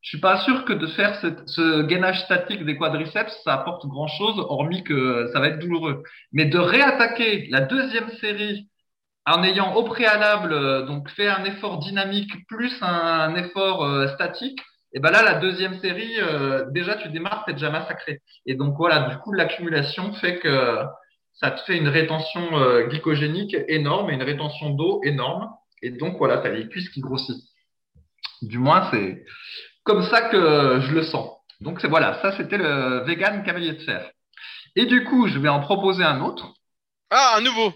[0.00, 4.08] je suis pas sûr que de faire ce gainage statique des quadriceps, ça apporte grand
[4.08, 6.02] chose, hormis que ça va être douloureux.
[6.32, 8.69] Mais de réattaquer la deuxième série
[9.30, 14.60] en ayant au préalable euh, donc fait un effort dynamique plus un, effort euh, statique,
[14.92, 18.20] et ben là la deuxième série euh, déjà tu démarres t'es déjà massacré.
[18.46, 20.78] Et donc voilà, du coup l'accumulation fait que
[21.34, 22.50] ça te fait une rétention
[22.88, 25.48] glycogénique énorme et une rétention d'eau énorme.
[25.80, 27.48] Et donc voilà, tu as les cuisses qui grossissent.
[28.42, 29.24] Du moins, c'est
[29.84, 31.30] comme ça que je le sens.
[31.60, 34.10] Donc voilà, ça c'était le vegan cavalier de fer.
[34.76, 36.52] Et du coup, je vais en proposer un autre.
[37.10, 37.72] Ah, un nouveau.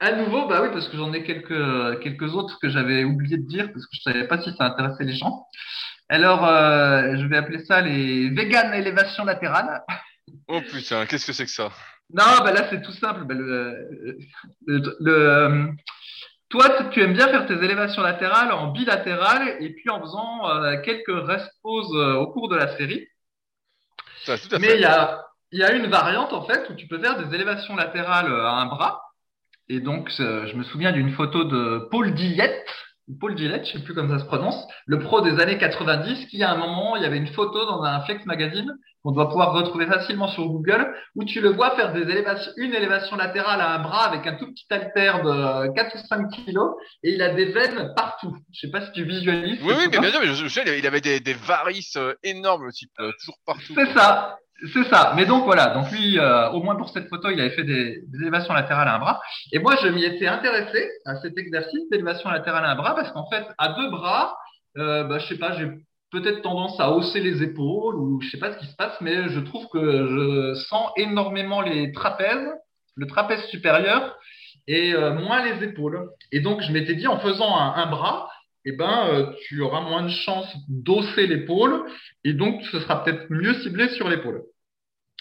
[0.00, 3.46] À nouveau, bah oui, parce que j'en ai quelques, quelques autres que j'avais oublié de
[3.46, 5.46] dire parce que je savais pas si ça intéressait les gens.
[6.08, 9.82] Alors, euh, je vais appeler ça les vegan élévation latérale.
[10.48, 11.70] Oh putain, qu'est-ce que c'est que ça?
[12.10, 13.24] Non, bah là c'est tout simple.
[13.24, 13.88] Bah, le,
[14.66, 15.66] le, le- euh,
[16.50, 20.80] toi, tu aimes bien faire tes élévations latérales en bilatéral et puis en faisant euh,
[20.82, 23.08] quelques rest poses euh, au cours de la série.
[24.24, 24.76] Ça, tout à Mais fait.
[24.76, 27.34] il y a, il y a une variante en fait où tu peux faire des
[27.34, 29.02] élévations latérales à un bras.
[29.68, 32.66] Et donc, euh, je me souviens d'une photo de Paul Dillette,
[33.20, 36.42] Paul Dillette, je sais plus comment ça se prononce, le pro des années 90, qui
[36.42, 38.70] à un moment, il y avait une photo dans un Flex magazine
[39.02, 42.74] qu'on doit pouvoir retrouver facilement sur Google, où tu le vois faire des élévations, une
[42.74, 46.72] élévation latérale à un bras avec un tout petit haltère de 4 ou 5 kilos,
[47.02, 48.34] et il a des veines partout.
[48.54, 49.60] Je sais pas si tu visualises.
[49.62, 52.90] Oui, oui, mais bien sûr, mais je, il avait- des, des varices euh, énormes, type,
[53.00, 53.74] euh, toujours partout.
[53.74, 54.38] C'est ça,
[54.72, 55.12] c'est ça.
[55.16, 58.02] Mais donc voilà, donc lui, euh, au moins pour cette photo, il avait fait des,
[58.06, 59.20] des élévations latérales à un bras.
[59.52, 63.10] Et moi, je m'y étais intéressé à cet exercice d'élévation latérale à un bras parce
[63.12, 64.36] qu'en fait, à deux bras,
[64.78, 65.68] euh, bah, je sais pas, j'ai
[66.10, 69.28] peut-être tendance à hausser les épaules ou je sais pas ce qui se passe, mais
[69.28, 72.52] je trouve que je sens énormément les trapèzes,
[72.94, 74.16] le trapèze supérieur
[74.68, 76.08] et euh, moins les épaules.
[76.30, 78.30] Et donc, je m'étais dit en faisant un, un bras,
[78.64, 81.84] eh ben, euh, tu auras moins de chances d'hausser l'épaule
[82.24, 84.42] et donc ce sera peut-être mieux ciblé sur l'épaule.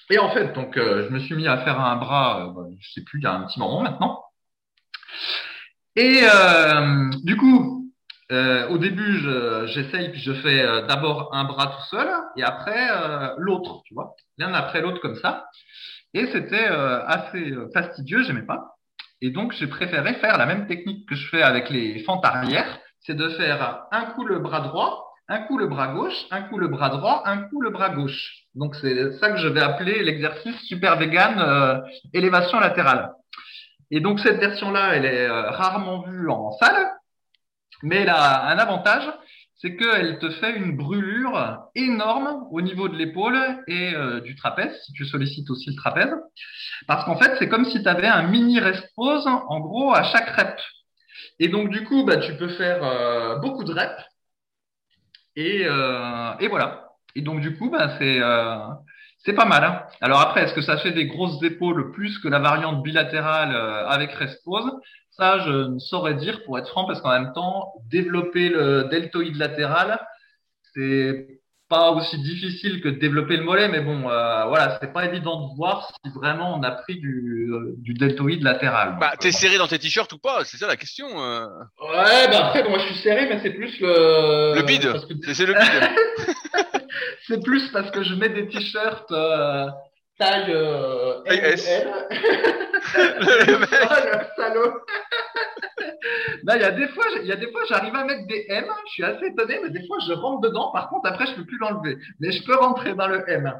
[0.09, 2.67] Et en fait, donc, euh, je me suis mis à faire un bras, euh, bah,
[2.79, 4.23] je sais plus, il y a un petit moment maintenant.
[5.95, 7.79] Et euh, du coup,
[8.31, 12.89] au début, je- j'essaye, puis je fais d'abord un bras tout seul, et après
[13.37, 15.45] l'autre, tu vois, l'un après l'autre comme ça.
[16.15, 18.75] Et c'était assez fastidieux, j'aimais pas.
[19.21, 22.79] Et donc, j'ai préféré faire la même technique que je fais avec les fentes arrière,
[23.05, 26.57] c'est de faire un coup le bras droit, un coup le bras gauche, un coup
[26.57, 28.43] le bras droit, un coup le bras gauche.
[28.55, 31.79] Donc, c'est ça que je vais appeler l'exercice super vegan euh,
[32.13, 33.13] élévation latérale.
[33.91, 36.91] Et donc, cette version-là, elle est euh, rarement vue en salle,
[37.83, 39.03] mais elle a un avantage,
[39.57, 43.37] c'est qu'elle te fait une brûlure énorme au niveau de l'épaule
[43.67, 46.13] et euh, du trapèze, si tu sollicites aussi le trapèze.
[46.85, 50.29] Parce qu'en fait, c'est comme si tu avais un mini rest en gros, à chaque
[50.29, 50.59] rep.
[51.43, 54.01] Et donc, du coup, bah, tu peux faire euh, beaucoup de reps.
[55.35, 56.93] Et, euh, et voilà.
[57.15, 58.59] Et donc, du coup, bah, c'est euh,
[59.25, 59.65] C'est pas mal.
[59.65, 63.53] Hein Alors après, est-ce que ça fait des grosses épaules plus que la variante bilatérale
[63.89, 64.71] avec Respose?
[65.11, 69.35] Ça, je ne saurais dire pour être franc, parce qu'en même temps, développer le deltoïde
[69.35, 69.99] latéral,
[70.73, 71.41] c'est
[71.73, 75.47] pas aussi difficile que de développer le mollet, mais bon, euh, voilà, c'est pas évident
[75.47, 78.97] de voir si vraiment on a pris du, euh, du deltoïde latéral.
[78.99, 81.07] Bah, t'es serré dans tes t-shirts ou pas C'est ça la question.
[81.07, 81.47] Euh.
[81.81, 84.53] Ouais, bah après, moi je suis serré, mais c'est plus le.
[84.55, 84.93] Le bide.
[85.33, 86.83] C'est le bide.
[87.27, 89.65] c'est plus parce que je mets des t-shirts euh,
[90.19, 91.67] taille, euh, taille S.
[92.95, 93.69] le, mec.
[94.37, 94.73] salaud.
[96.43, 98.45] Là, il y a des fois, il y a des fois, j'arrive à mettre des
[98.49, 98.65] M.
[98.87, 100.71] Je suis assez étonné, mais des fois, je rentre dedans.
[100.71, 101.97] Par contre, après, je peux plus l'enlever.
[102.19, 103.53] Mais je peux rentrer dans le M.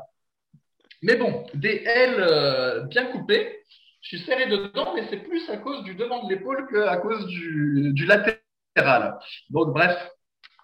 [1.01, 3.59] Mais bon, des L euh, bien coupées.
[4.01, 7.25] Je suis serré dedans, mais c'est plus à cause du devant de l'épaule qu'à cause
[7.27, 9.17] du, du latéral.
[9.49, 9.97] Donc, bref.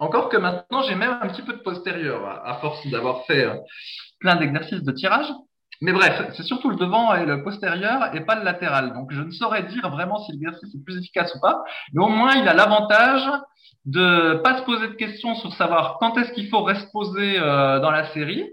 [0.01, 3.55] Encore que maintenant, j'ai même un petit peu de postérieur, à force d'avoir fait euh,
[4.21, 5.27] plein d'exercices de tirage.
[5.81, 8.93] Mais bref, c'est surtout le devant et le postérieur et pas le latéral.
[8.93, 11.63] Donc, je ne saurais dire vraiment si l'exercice est plus efficace ou pas.
[11.93, 13.23] Mais au moins, il a l'avantage
[13.85, 17.91] de pas se poser de questions sur savoir quand est-ce qu'il faut reposer euh, dans
[17.91, 18.45] la série.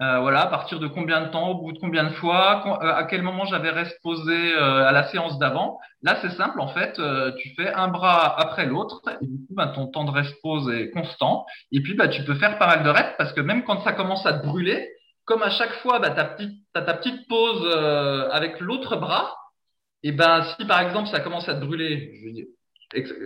[0.00, 2.92] Euh, voilà, à partir de combien de temps, au bout de combien de fois, euh,
[2.92, 5.78] à quel moment j'avais reposé euh, à la séance d'avant.
[6.02, 7.00] Là, c'est simple, en fait,
[7.38, 10.90] tu fais un bras après l'autre, et du coup, bah, ton temps de repose est
[10.90, 11.46] constant.
[11.70, 13.92] Et puis, bah, tu peux faire pas mal de reps, parce que même quand ça
[13.92, 14.88] commence à te brûler,
[15.24, 17.66] comme à chaque fois, bah, ta petite, as ta petite pause
[18.32, 19.36] avec l'autre bras,
[20.02, 22.44] et ben, si par exemple ça commence à te brûler, je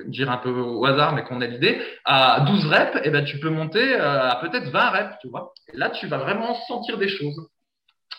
[0.06, 3.24] dire un peu au hasard, mais qu'on a l'idée, à 12 reps, et eh ben,
[3.24, 5.52] tu peux monter euh, à peut-être 20 reps, tu vois.
[5.72, 7.48] Là, tu vas vraiment sentir des choses.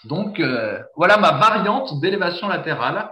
[0.04, 3.12] Donc, euh, voilà ma variante d'élévation latérale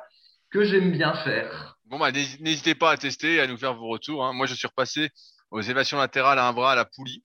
[0.52, 1.78] que j'aime bien faire.
[1.86, 4.26] Bon, bah, n'hésitez pas à tester à nous faire vos retours.
[4.26, 4.34] Hein.
[4.34, 5.10] Moi, je suis repassé
[5.52, 7.24] aux élévations latérales à un bras à la poulie.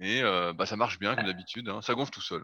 [0.00, 1.68] Et euh, bah, ça marche bien, comme d'habitude.
[1.68, 1.80] Hein.
[1.82, 2.42] Ça gonfle tout seul.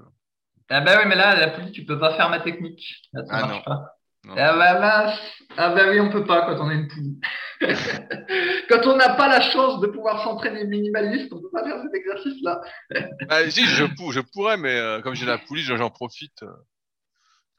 [0.68, 2.82] Ah bah oui, mais là, la poulie, tu peux pas faire ma technique.
[3.12, 3.96] ça ah marche pas.
[4.36, 5.14] Ah bah,
[5.56, 7.20] ah bah oui, on peut pas quand on est une poulie.
[8.68, 11.94] quand on n'a pas la chance de pouvoir s'entraîner minimaliste, on peut pas faire cet
[11.94, 12.60] exercice-là.
[13.28, 16.42] bah, si, je, je pourrais, mais euh, comme j'ai la poulie, j'en profite.
[16.42, 16.48] Euh.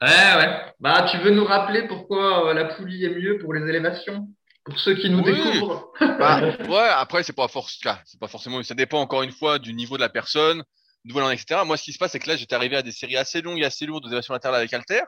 [0.02, 0.72] Ouais, ouais.
[0.78, 4.28] Bah, tu veux nous rappeler pourquoi euh, la poulie est mieux pour les élévations?
[4.64, 5.90] Pour ceux qui nous découvrent.
[6.00, 9.72] bah, ouais, après c'est pas forcément, c'est pas forcément, ça dépend encore une fois du
[9.72, 10.62] niveau de la personne,
[11.04, 11.60] d'où elle etc.
[11.64, 13.60] Moi, ce qui se passe, c'est que là, j'étais arrivé à des séries assez longues
[13.60, 15.02] et assez lourdes d'élévation latérale avec Alter.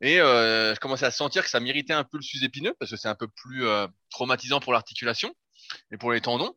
[0.00, 2.96] Et euh, je commençais à sentir que ça m'irritait un peu le sus-épineux parce que
[2.96, 5.34] c'est un peu plus euh, traumatisant pour l'articulation
[5.90, 6.54] et pour les tendons,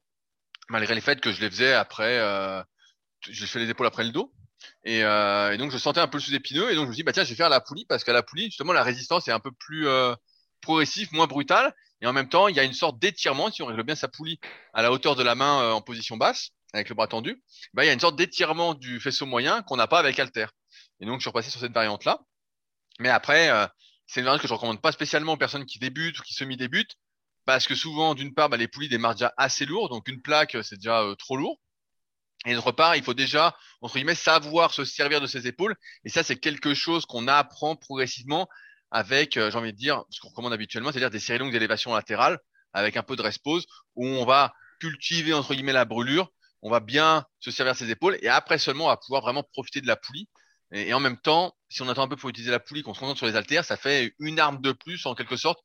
[0.69, 2.61] malgré les fait que je les faisais après, euh,
[3.21, 4.31] je fais les épaules après le dos.
[4.83, 7.13] Et, euh, donc je sentais un peu le sous-épineux et donc je me dis bah
[7.13, 9.39] tiens je vais faire la poulie parce qu'à la poulie justement la résistance est un
[9.39, 9.87] peu plus
[10.61, 13.65] progressive, moins brutale et en même temps il y a une sorte d'étirement si on
[13.65, 14.39] règle bien sa poulie
[14.75, 17.87] à la hauteur de la main en position basse avec le bras tendu, bah il
[17.87, 20.47] y a une sorte d'étirement du faisceau moyen qu'on n'a pas avec Alter.
[20.99, 22.19] Et donc je suis repassé sur cette variante là.
[22.99, 23.67] Mais après, euh,
[24.07, 26.97] c'est une variante que je recommande pas spécialement aux personnes qui débutent ou qui semi-débutent,
[27.45, 30.57] parce que souvent, d'une part, bah, les poulies démarrent déjà assez lourds, donc une plaque,
[30.63, 31.59] c'est déjà euh, trop lourd.
[32.45, 35.75] Et d'autre part, il faut déjà, entre guillemets, savoir se servir de ses épaules.
[36.03, 38.47] Et ça, c'est quelque chose qu'on apprend progressivement
[38.89, 41.93] avec, euh, j'ai envie de dire, ce qu'on recommande habituellement, c'est-à-dire des séries longues d'élévation
[41.93, 42.39] latérale
[42.73, 46.31] avec un peu de respose où on va cultiver, entre guillemets, la brûlure.
[46.61, 49.81] On va bien se servir ses épaules et après seulement, on va pouvoir vraiment profiter
[49.81, 50.27] de la poulie.
[50.73, 52.99] Et, en même temps, si on attend un peu pour utiliser la poulie, qu'on se
[52.99, 55.59] concentre sur les haltères, ça fait une arme de plus en quelque sorte.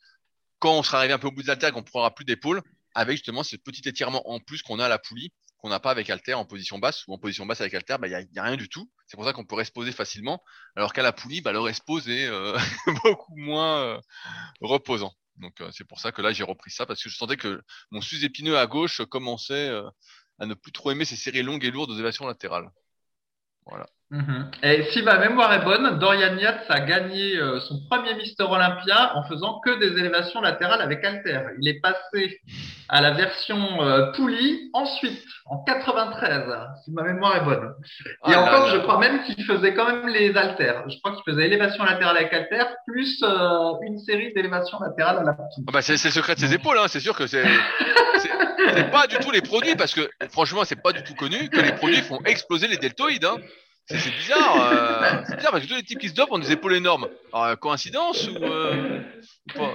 [0.58, 2.62] Quand on sera arrivé un peu au bout des haltères, qu'on pourra plus d'épaule,
[2.94, 5.90] avec justement ce petit étirement en plus qu'on a à la poulie, qu'on n'a pas
[5.90, 8.42] avec halter en position basse ou en position basse avec halter, bah, il n'y a,
[8.42, 8.90] rien du tout.
[9.06, 10.42] C'est pour ça qu'on peut reposer facilement,
[10.74, 12.58] alors qu'à la poulie, bah, le respose est euh,
[13.04, 14.00] beaucoup moins euh,
[14.60, 15.12] reposant.
[15.36, 17.60] Donc euh, c'est pour ça que là j'ai repris ça parce que je sentais que
[17.90, 19.70] mon sus-épineux à gauche commençait
[20.38, 22.70] à ne plus trop aimer ces séries longues et lourdes aux élévations latérales.
[23.66, 23.86] Voilà.
[24.10, 24.52] Mhm.
[24.62, 29.16] Et si ma mémoire est bonne, Dorian Yates a gagné euh, son premier Mister Olympia
[29.16, 31.40] en faisant que des élévations latérales avec Alter.
[31.60, 32.40] Il est passé
[32.88, 36.44] à la version euh, poulie ensuite, en 93,
[36.84, 37.74] si ma mémoire est bonne.
[38.28, 40.88] Et ah encore, je crois même qu'il faisait quand même les haltères.
[40.88, 45.22] Je crois qu'il faisait élévation latérale avec Alter plus euh, une série d'élévations latérales à
[45.24, 45.66] la poulie.
[45.66, 46.86] Ah bah c'est le secret de ses épaules, hein.
[46.86, 47.42] c'est sûr que c'est
[48.58, 51.60] c'est pas du tout les produits parce que franchement c'est pas du tout connu que
[51.60, 53.24] les produits font exploser les deltoïdes.
[53.24, 53.38] Hein.
[53.88, 54.72] C'est bizarre.
[54.72, 57.08] Euh, c'est bizarre parce que tous les types qui se dopent ont des épaules énormes.
[57.32, 59.00] Alors, euh, coïncidence ou, euh,
[59.54, 59.74] pas?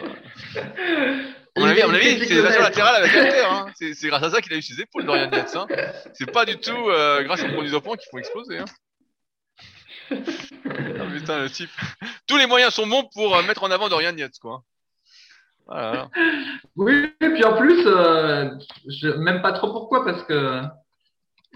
[1.55, 3.51] On a vu, on a vu, c'est l'évasion latérale avec la terre.
[3.51, 3.71] Hein.
[3.75, 5.55] C'est grâce à ça qu'il a eu ses épaules, Dorian Yates.
[5.55, 5.67] Hein.
[6.13, 8.59] C'est pas du tout euh, grâce aux produits dopants qui font exploser.
[8.59, 8.65] Hein.
[10.09, 11.69] Putain, le type.
[12.27, 14.63] Tous les moyens sont bons pour euh, mettre en avant Dorian Yates, quoi.
[16.75, 18.49] Oui, et puis en plus, euh,
[19.17, 20.61] même pas trop pourquoi, parce que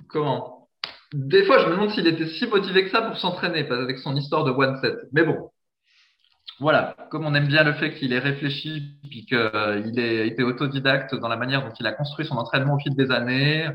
[0.10, 0.70] comment?
[1.14, 4.16] Des fois, je me demande s'il était si motivé que ça pour s'entraîner, avec son
[4.16, 4.96] histoire de one set.
[5.12, 5.50] Mais bon,
[6.60, 11.16] voilà, comme on aime bien le fait qu'il ait réfléchi, puis qu'il ait été autodidacte
[11.16, 13.70] dans la manière dont il a construit son entraînement au fil des années,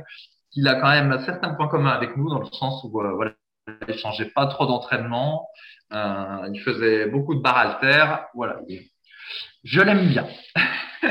[0.51, 3.33] qu'il a quand même certains points communs avec nous, dans le sens où euh, voilà,
[3.89, 5.47] il changeait pas trop d'entraînement,
[5.93, 8.61] euh, il faisait beaucoup de barres haltères, voilà.
[9.65, 10.27] Je l'aime bien.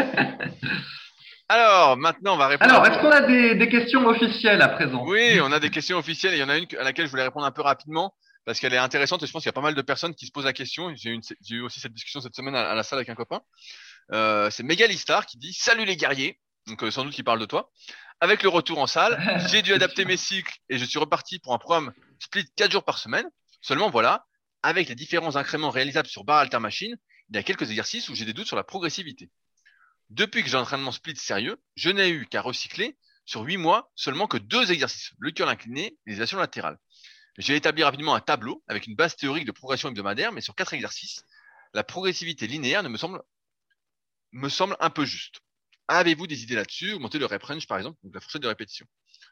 [1.50, 2.72] Alors, maintenant, on va répondre.
[2.72, 5.04] Alors, est-ce qu'on a des, des, questions officielles à présent?
[5.06, 6.34] Oui, on a des questions officielles.
[6.34, 8.14] il y en a une à laquelle je voulais répondre un peu rapidement
[8.45, 10.26] parce qu'elle est intéressante et je pense qu'il y a pas mal de personnes qui
[10.26, 10.93] se posent la question.
[10.95, 11.20] J'ai
[11.50, 13.41] eu, aussi cette discussion cette semaine à, la salle avec un copain.
[14.12, 16.39] Euh, c'est Megalistar qui dit Salut les guerriers.
[16.68, 17.72] Donc, euh, sans doute qu'il parle de toi.
[18.22, 19.20] Avec le retour en salle,
[19.50, 22.84] j'ai dû adapter mes cycles et je suis reparti pour un programme split 4 jours
[22.84, 23.26] par semaine.
[23.62, 24.26] Seulement, voilà,
[24.64, 26.95] avec les différents incréments réalisables sur bar alter machine,
[27.30, 29.30] il y a quelques exercices où j'ai des doutes sur la progressivité.
[30.10, 33.92] Depuis que j'ai un entraînement split sérieux, je n'ai eu qu'à recycler sur 8 mois
[33.96, 36.80] seulement que deux exercices, le curl incliné et les élévations latérales.
[37.38, 40.74] J'ai établi rapidement un tableau avec une base théorique de progression hebdomadaire, mais sur quatre
[40.74, 41.24] exercices,
[41.74, 43.22] la progressivité linéaire ne me semble,
[44.32, 45.42] me semble un peu juste.
[45.88, 46.94] Avez-vous des idées là-dessus?
[46.94, 48.88] Augmenter le rep range, par exemple, donc la fourchette de répétition.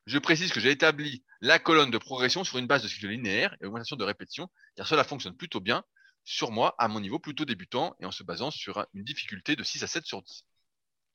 [0.06, 3.56] Je précise que j'ai établi la colonne de progression sur une base de cycle linéaire
[3.62, 5.84] et augmentation de répétition, car cela fonctionne plutôt bien
[6.28, 9.64] sur moi, à mon niveau plutôt débutant, et en se basant sur une difficulté de
[9.64, 10.44] 6 à 7 sur 10.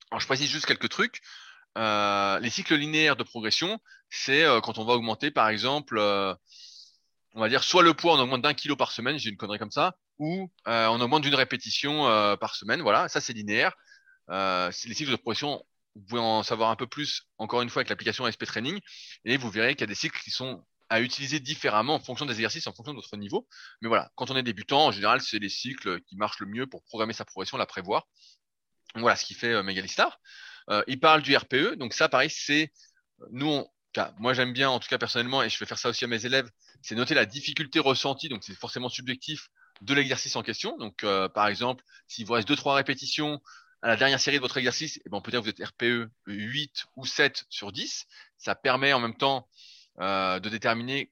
[0.09, 1.21] Alors, je précise juste quelques trucs.
[1.77, 6.33] Euh, les cycles linéaires de progression, c'est euh, quand on va augmenter, par exemple, euh,
[7.35, 9.59] on va dire soit le poids, on augmente d'un kilo par semaine, j'ai une connerie
[9.59, 12.05] comme ça, ou on augmente d'une répétition
[12.37, 12.81] par semaine.
[12.81, 13.73] Voilà, ça c'est linéaire.
[14.29, 15.63] les cycles de progression,
[15.95, 18.79] vous pouvez en savoir un peu plus, encore une fois, avec l'application SP Training,
[19.25, 22.27] et vous verrez qu'il y a des cycles qui sont à utiliser différemment en fonction
[22.27, 23.47] des exercices, en fonction de votre niveau.
[23.81, 26.67] Mais voilà, quand on est débutant, en général, c'est les cycles qui marchent le mieux
[26.67, 28.07] pour programmer sa progression, la prévoir.
[28.93, 30.19] Voilà ce qui fait euh, Megalistar.
[30.69, 32.71] Euh, il parle du RPE, donc ça, pareil, c'est
[33.31, 33.65] nous,
[34.19, 36.27] moi j'aime bien, en tout cas personnellement, et je vais faire ça aussi à mes
[36.27, 36.51] élèves,
[36.83, 39.49] c'est noter la difficulté ressentie, donc c'est forcément subjectif
[39.81, 40.77] de l'exercice en question.
[40.77, 43.41] Donc euh, par exemple, s'il vous reste 2-3 répétitions
[43.81, 47.05] à la dernière série de votre exercice, eh ben, peut-être vous êtes RPE 8 ou
[47.07, 48.05] 7 sur 10.
[48.37, 49.49] Ça permet en même temps
[49.99, 51.11] euh, de déterminer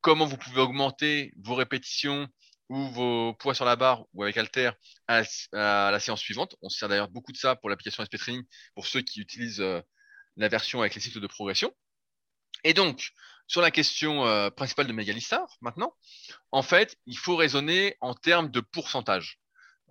[0.00, 2.28] comment vous pouvez augmenter vos répétitions
[2.68, 4.70] ou vos poids sur la barre ou avec Alter
[5.06, 5.22] à,
[5.52, 6.56] la séance suivante.
[6.62, 9.60] On se sert d'ailleurs beaucoup de ça pour l'application SP Training pour ceux qui utilisent
[9.60, 9.80] euh,
[10.36, 11.72] la version avec les cycles de progression.
[12.64, 13.12] Et donc,
[13.46, 15.94] sur la question euh, principale de Megalistar, maintenant,
[16.52, 19.40] en fait, il faut raisonner en termes de pourcentage.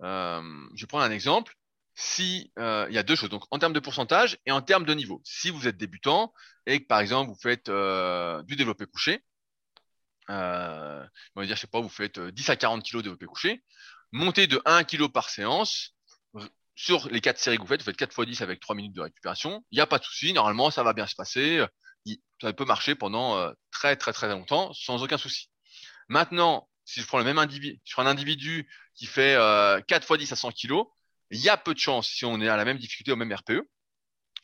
[0.02, 1.54] Euh, je prends un exemple.
[2.00, 4.94] Si il y a deux choses, donc en termes de pourcentage et en termes de
[4.94, 5.20] niveau.
[5.24, 6.32] Si vous êtes débutant
[6.66, 9.24] et que par exemple vous faites du développé couché,
[10.30, 13.02] euh, on va dire, je sais pas, vous faites 10 euh, à 40 kg de
[13.02, 13.62] développé couché,
[14.12, 15.94] montez de 1 kg par séance
[16.74, 18.94] sur les 4 séries que vous faites, vous faites 4 x 10 avec 3 minutes
[18.94, 21.64] de récupération, il n'y a pas de souci, normalement ça va bien se passer,
[22.40, 25.50] ça peut marcher pendant euh, très très très longtemps sans aucun souci.
[26.08, 29.36] Maintenant, si je prends le même individu, sur un individu qui fait
[29.88, 30.84] 4 x 10 à 100 kg,
[31.30, 33.32] il y a peu de chances, si on est à la même difficulté au même
[33.32, 33.60] RPE,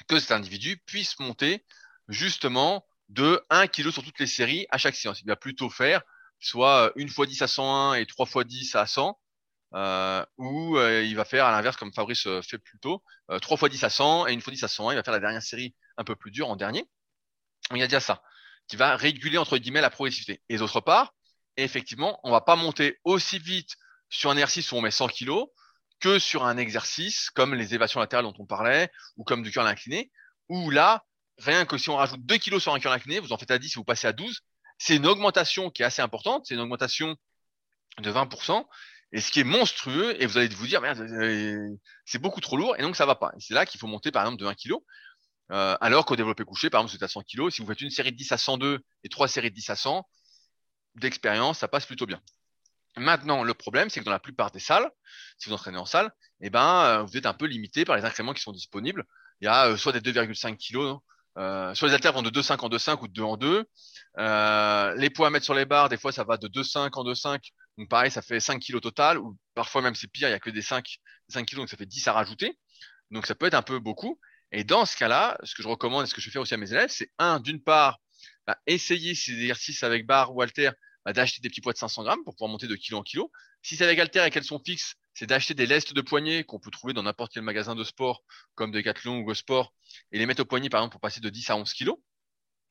[0.09, 1.65] que cet individu puisse monter
[2.09, 5.21] justement de 1 kg sur toutes les séries à chaque séance.
[5.21, 6.03] Il va plutôt faire
[6.41, 9.19] soit une fois 10 à 101 et 3 fois 10 à 100,
[9.75, 13.03] euh, ou euh, il va faire à l'inverse comme Fabrice euh, fait plus tôt,
[13.41, 15.21] 3 fois 10 à 100 et une fois 10 à 101, il va faire la
[15.21, 16.85] dernière série un peu plus dure en dernier.
[17.71, 18.23] Il y a déjà ça,
[18.69, 20.43] qui va réguler entre guillemets la progressivité.
[20.49, 21.15] Et d'autre part,
[21.57, 23.77] effectivement, on va pas monter aussi vite
[24.11, 25.31] sur un exercice où on met 100 kg
[26.01, 29.67] que sur un exercice comme les évasions latérales dont on parlait, ou comme du curl
[29.67, 30.11] incliné,
[30.49, 31.05] où là,
[31.39, 33.59] rien que si on rajoute 2 kilos sur un cœur incliné, vous en faites à
[33.59, 34.41] 10 et vous passez à 12,
[34.79, 37.17] c'est une augmentation qui est assez importante, c'est une augmentation
[37.99, 38.67] de 20%,
[39.13, 41.69] et ce qui est monstrueux, et vous allez vous dire, euh,
[42.05, 43.33] c'est beaucoup trop lourd, et donc ça va pas.
[43.39, 44.75] C'est là qu'il faut monter par exemple de 1 kg,
[45.53, 47.91] euh, alors qu'au développé couché, par exemple, c'est à 100 kg, si vous faites une
[47.91, 50.09] série de 10 à 102 et trois séries de 10 à 100,
[50.97, 52.21] d'expérience, ça passe plutôt bien.
[52.97, 54.89] Maintenant, le problème, c'est que dans la plupart des salles,
[55.39, 58.05] si vous entraînez en salle, eh ben, euh, vous êtes un peu limité par les
[58.05, 59.05] incréments qui sont disponibles.
[59.41, 61.01] Il y a soit des 2,5 kg
[61.37, 63.65] euh, sur les haltères vont de 2,5 en 2,5 ou de 2 en 2.
[64.19, 67.05] Euh, les poids à mettre sur les barres, des fois, ça va de 2,5 en
[67.05, 67.41] 2,5.
[67.79, 69.19] Donc, pareil, ça fait 5 kg total.
[69.19, 71.77] Ou parfois, même, c'est pire, il y a que des 5, 5 kg, donc ça
[71.77, 72.59] fait 10 à rajouter.
[73.11, 74.21] Donc, ça peut être un peu beaucoup.
[74.53, 76.57] Et dans ce cas-là, ce que je recommande et ce que je fais aussi à
[76.57, 77.99] mes élèves, c'est un, d'une part,
[78.47, 80.71] bah, essayer ces exercices avec barre ou halter,
[81.05, 83.31] bah, d'acheter des petits poids de 500 grammes pour pouvoir monter de kilo en kilo.
[83.63, 86.59] Si c'est avec halter et qu'elles sont fixes, c'est d'acheter des lestes de poignet qu'on
[86.59, 88.23] peut trouver dans n'importe quel magasin de sport,
[88.55, 89.73] comme Decathlon ou GoSport,
[90.13, 91.91] et les mettre au poignet, par exemple, pour passer de 10 à 11 kg.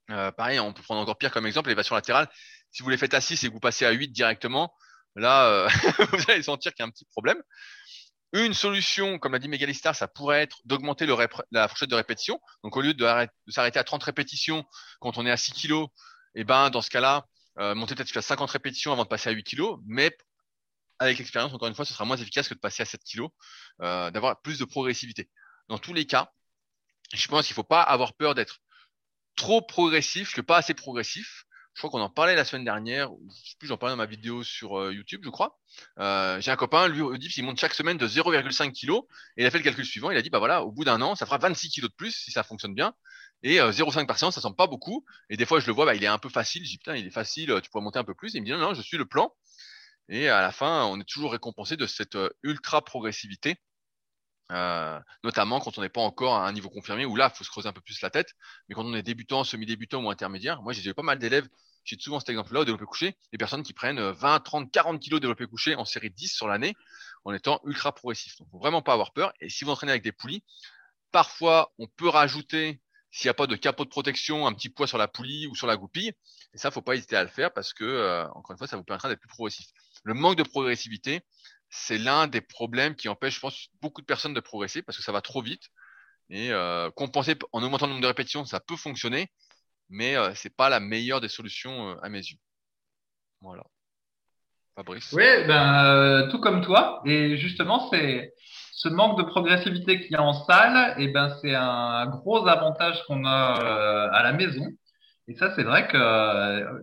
[0.10, 2.30] Euh, pareil, on peut prendre encore pire comme exemple, l'élévation latérale.
[2.72, 4.74] Si vous les faites à 6 et que vous passez à 8 directement,
[5.16, 5.70] là, euh,
[6.12, 7.42] vous allez sentir qu'il y a un petit problème.
[8.34, 11.06] Une solution, comme l'a dit Megalistar, ça pourrait être d'augmenter
[11.52, 12.42] la fourchette de répétition.
[12.64, 13.06] Donc, au lieu de,
[13.50, 14.66] s'arrêter à 30 répétitions
[15.00, 15.86] quand on est à 6 kg,
[16.34, 17.28] et ben dans ce cas-là,
[17.58, 20.16] monter peut-être jusqu'à 50 répétitions avant de passer à 8 kilos, mais
[21.00, 23.30] avec l'expérience, encore une fois, ce sera moins efficace que de passer à 7 kilos,
[23.82, 25.30] euh, d'avoir plus de progressivité.
[25.70, 26.32] Dans tous les cas,
[27.14, 28.60] je pense qu'il ne faut pas avoir peur d'être
[29.36, 31.46] trop progressif que pas assez progressif.
[31.74, 33.98] Je crois qu'on en parlait la semaine dernière, ou je sais plus, j'en parlais dans
[33.98, 35.60] ma vidéo sur euh, YouTube, je crois.
[36.00, 39.02] Euh, j'ai un copain, lui, dit il monte chaque semaine de 0,5 kg,
[39.38, 41.02] et il a fait le calcul suivant, il a dit, bah voilà, au bout d'un
[41.02, 42.94] an, ça fera 26 kg de plus si ça fonctionne bien.
[43.44, 45.06] Et 0,5 par séance, ça semble pas beaucoup.
[45.30, 46.64] Et des fois, je le vois, bah, il est un peu facile.
[46.64, 48.34] Je dis, putain, il est facile, tu pourrais monter un peu plus.
[48.34, 49.34] Et il me dit, non, non, je suis le plan.
[50.10, 53.56] Et à la fin, on est toujours récompensé de cette euh, ultra progressivité,
[54.52, 57.44] euh, notamment quand on n'est pas encore à un niveau confirmé, où là, il faut
[57.44, 58.34] se creuser un peu plus la tête.
[58.68, 61.48] Mais quand on est débutant, semi-débutant ou intermédiaire, moi j'ai pas mal d'élèves,
[61.86, 65.20] j'ai souvent cet exemple-là au développé couché, des personnes qui prennent 20, 30, 40 kilos
[65.20, 66.76] de développé couché en série 10 sur l'année,
[67.24, 68.38] en étant ultra progressif.
[68.38, 69.34] Donc, faut vraiment pas avoir peur.
[69.40, 70.44] Et si vous entraînez avec des poulies,
[71.12, 72.82] parfois on peut rajouter
[73.14, 75.54] s'il n'y a pas de capot de protection, un petit poids sur la poulie ou
[75.54, 76.12] sur la goupille.
[76.54, 78.76] Et ça, faut pas hésiter à le faire parce que, euh, encore une fois, ça
[78.76, 79.68] vous permettra d'être plus progressif.
[80.04, 81.22] Le manque de progressivité,
[81.70, 85.04] c'est l'un des problèmes qui empêche, je pense, beaucoup de personnes de progresser parce que
[85.04, 85.70] ça va trop vite.
[86.32, 89.30] Et euh, compenser en augmentant le nombre de répétitions, ça peut fonctionner,
[89.90, 92.40] mais euh, c'est pas la meilleure des solutions euh, à mes yeux.
[93.42, 93.64] Voilà.
[94.76, 95.12] Fabrice?
[95.14, 97.04] Oui, ben tout comme toi.
[97.06, 98.34] Et justement, c'est
[98.76, 103.04] ce manque de progressivité qu'il y a en salle, eh ben c'est un gros avantage
[103.06, 104.66] qu'on a euh, à la maison.
[105.28, 106.80] Et ça, c'est vrai que, euh,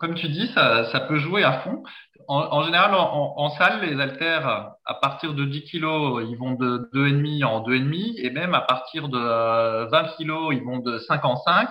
[0.00, 1.82] comme tu dis, ça, ça peut jouer à fond.
[2.26, 6.54] En, en général, en, en, salle, les haltères, à partir de 10 kilos, ils vont
[6.54, 10.98] de 2,5 en 2,5, et même à partir de 20 euh, kilos, ils vont de
[10.98, 11.68] 5 en 5.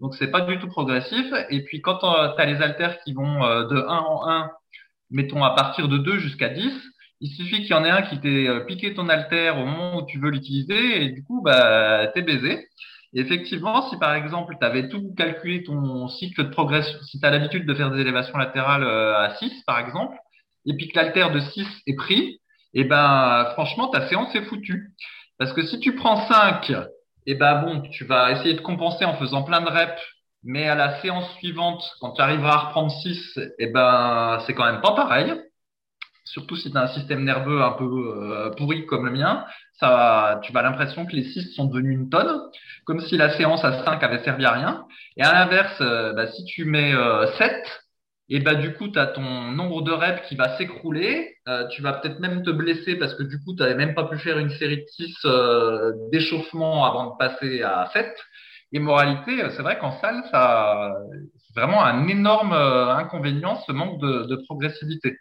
[0.00, 1.26] Donc, c'est pas du tout progressif.
[1.50, 4.50] Et puis, quand tu as les haltères qui vont de 1 en 1,
[5.10, 6.72] mettons à partir de 2 jusqu'à 10,
[7.20, 9.98] il suffit qu'il y en ait un qui t'ait euh, piqué ton alter au moment
[9.98, 12.68] où tu veux l'utiliser et du coup, bah, t'es baisé.
[13.14, 17.30] Effectivement, si par exemple, tu avais tout calculé ton cycle de progression, si tu as
[17.30, 20.16] l'habitude de faire des élévations latérales euh, à 6 par exemple,
[20.66, 22.40] et puis que l'alter de 6 est pris,
[22.76, 24.94] et eh ben franchement, ta séance est foutue.
[25.38, 26.74] Parce que si tu prends 5, et
[27.26, 30.02] eh ben bon, tu vas essayer de compenser en faisant plein de reps,
[30.42, 34.54] mais à la séance suivante, quand tu arriveras à reprendre 6, et eh ben c'est
[34.54, 35.32] quand même pas pareil
[36.24, 39.44] surtout si tu as un système nerveux un peu euh, pourri comme le mien,
[39.74, 42.40] ça, tu as l'impression que les 6 sont devenus une tonne,
[42.84, 44.86] comme si la séance à 5 avait servi à rien.
[45.16, 46.92] Et à l'inverse, euh, bah, si tu mets
[47.38, 47.58] 7, euh,
[48.30, 51.36] et bah du coup, tu as ton nombre de reps qui va s'écrouler.
[51.70, 54.18] tu vas peut-être même te blesser parce que du coup, tu n'avais même pas pu
[54.18, 55.26] faire une série de 6
[56.10, 58.06] d'échauffement avant de passer à 7.
[58.72, 65.18] Et moralité, c'est vrai qu'en salle, c'est vraiment un énorme inconvénient, ce manque de progressivité.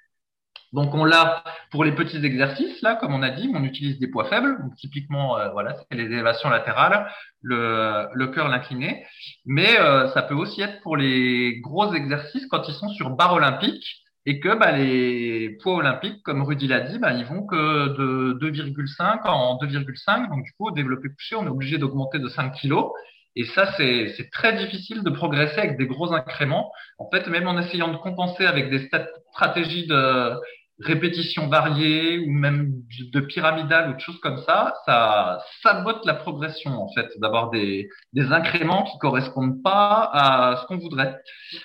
[0.73, 4.07] Donc on l'a pour les petits exercices là, comme on a dit, on utilise des
[4.07, 4.57] poids faibles.
[4.61, 7.07] Donc, typiquement, euh, voilà, c'est les élévations latérales,
[7.41, 9.05] le, le cœur l'incliné.
[9.45, 13.33] Mais euh, ça peut aussi être pour les gros exercices quand ils sont sur barre
[13.33, 17.89] olympique et que bah, les poids olympiques, comme Rudy l'a dit, bah, ils vont que
[17.97, 20.29] de 2,5 en 2,5.
[20.29, 22.91] Donc du coup, au développé couché, on est obligé d'augmenter de 5 kilos.
[23.35, 26.71] Et ça, c'est très difficile de progresser avec des gros incréments.
[26.99, 28.89] En fait, même en essayant de compenser avec des
[29.31, 30.35] stratégies de,
[30.79, 32.73] répétitions variées ou même
[33.11, 37.89] de pyramidal ou de choses comme ça, ça sabote la progression en fait, d'avoir des,
[38.13, 41.15] des incréments qui correspondent pas à ce qu'on voudrait.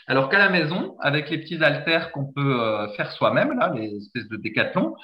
[0.07, 3.97] Alors qu'à la maison, avec les petits haltères qu'on peut euh, faire soi-même, là, les
[3.97, 4.95] espèces de décathlon,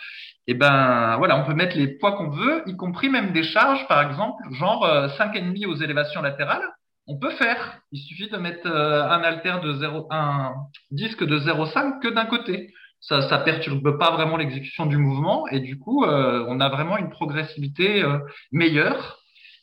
[0.46, 3.44] et eh ben voilà, on peut mettre les poids qu'on veut, y compris même des
[3.44, 6.68] charges, par exemple, genre euh, 5,5 aux élévations latérales.
[7.06, 7.80] On peut faire.
[7.92, 10.54] Il suffit de mettre euh, un haltère de 0, un
[10.90, 12.74] disque de 0,5 que d'un côté
[13.06, 16.96] ça, ça perturbe pas vraiment l'exécution du mouvement et du coup, euh, on a vraiment
[16.96, 18.18] une progressivité euh,
[18.50, 19.18] meilleure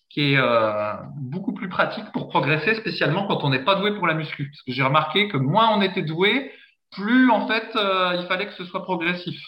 [0.09, 4.05] qui est euh, beaucoup plus pratique pour progresser, spécialement quand on n'est pas doué pour
[4.05, 4.49] la muscu.
[4.51, 6.51] Parce que j'ai remarqué que moins on était doué,
[6.91, 9.41] plus en fait il fallait que ce soit progressif.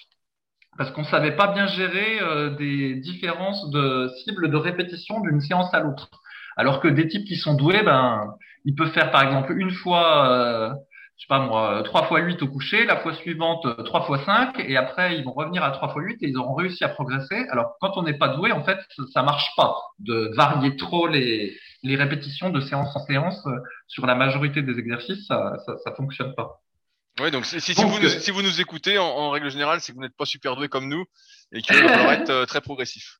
[0.77, 2.19] Parce qu'on savait pas bien gérer
[2.57, 6.09] des différences de cibles de répétition d'une séance à l'autre.
[6.55, 8.33] Alors que des types qui sont doués, ben,
[8.63, 10.77] ils peuvent faire par exemple une fois
[11.17, 14.59] je sais pas moi, 3 fois 8 au coucher, la fois suivante 3 fois 5,
[14.59, 17.45] et après ils vont revenir à 3 fois 8 et ils auront réussi à progresser.
[17.49, 18.79] Alors quand on n'est pas doué, en fait,
[19.13, 23.57] ça marche pas de varier trop les, les répétitions de séance en séance euh,
[23.87, 26.61] sur la majorité des exercices, ça, ça, ça fonctionne pas.
[27.19, 29.97] Oui, donc si, si, vous, nous, si vous nous écoutez, en, règle générale, c'est que
[29.97, 31.05] vous n'êtes pas super doué comme nous
[31.51, 33.19] et qu'il va être euh, très progressif.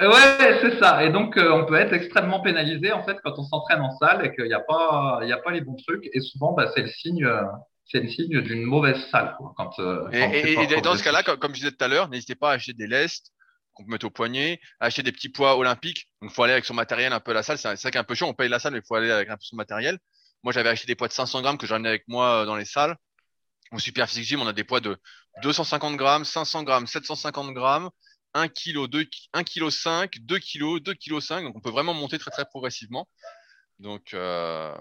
[0.00, 1.04] Ouais, c'est ça.
[1.04, 4.24] Et donc, euh, on peut être extrêmement pénalisé en fait quand on s'entraîne en salle
[4.24, 6.08] et qu'il n'y a pas, il y a pas les bons trucs.
[6.12, 7.42] Et souvent, bah, c'est le signe, euh,
[7.84, 9.34] c'est le signe d'une mauvaise salle.
[9.36, 9.78] Quoi, quand,
[10.12, 12.72] et, et, dans ce cas-là, comme, je disais tout à l'heure, n'hésitez pas à acheter
[12.72, 13.32] des lestes
[13.74, 16.08] qu'on peut mettre au poignet, acheter des petits poids olympiques.
[16.22, 17.58] Donc, faut aller avec son matériel un peu à la salle.
[17.58, 18.28] C'est ça qui est un peu chiant.
[18.28, 19.98] On paye la salle, mais il faut aller avec un peu son matériel.
[20.42, 22.96] Moi, j'avais acheté des poids de 500 grammes que ramené avec moi dans les salles.
[23.72, 24.96] Au Super Physique Gym, on a des poids de
[25.42, 27.90] 250 grammes, 500 grammes, 750 grammes,
[28.34, 31.44] 1 kg, 2, 1 kg 5, 2 kg, 2 kg 5.
[31.44, 33.08] Donc, on peut vraiment monter très, très progressivement.
[33.78, 34.74] Donc, euh...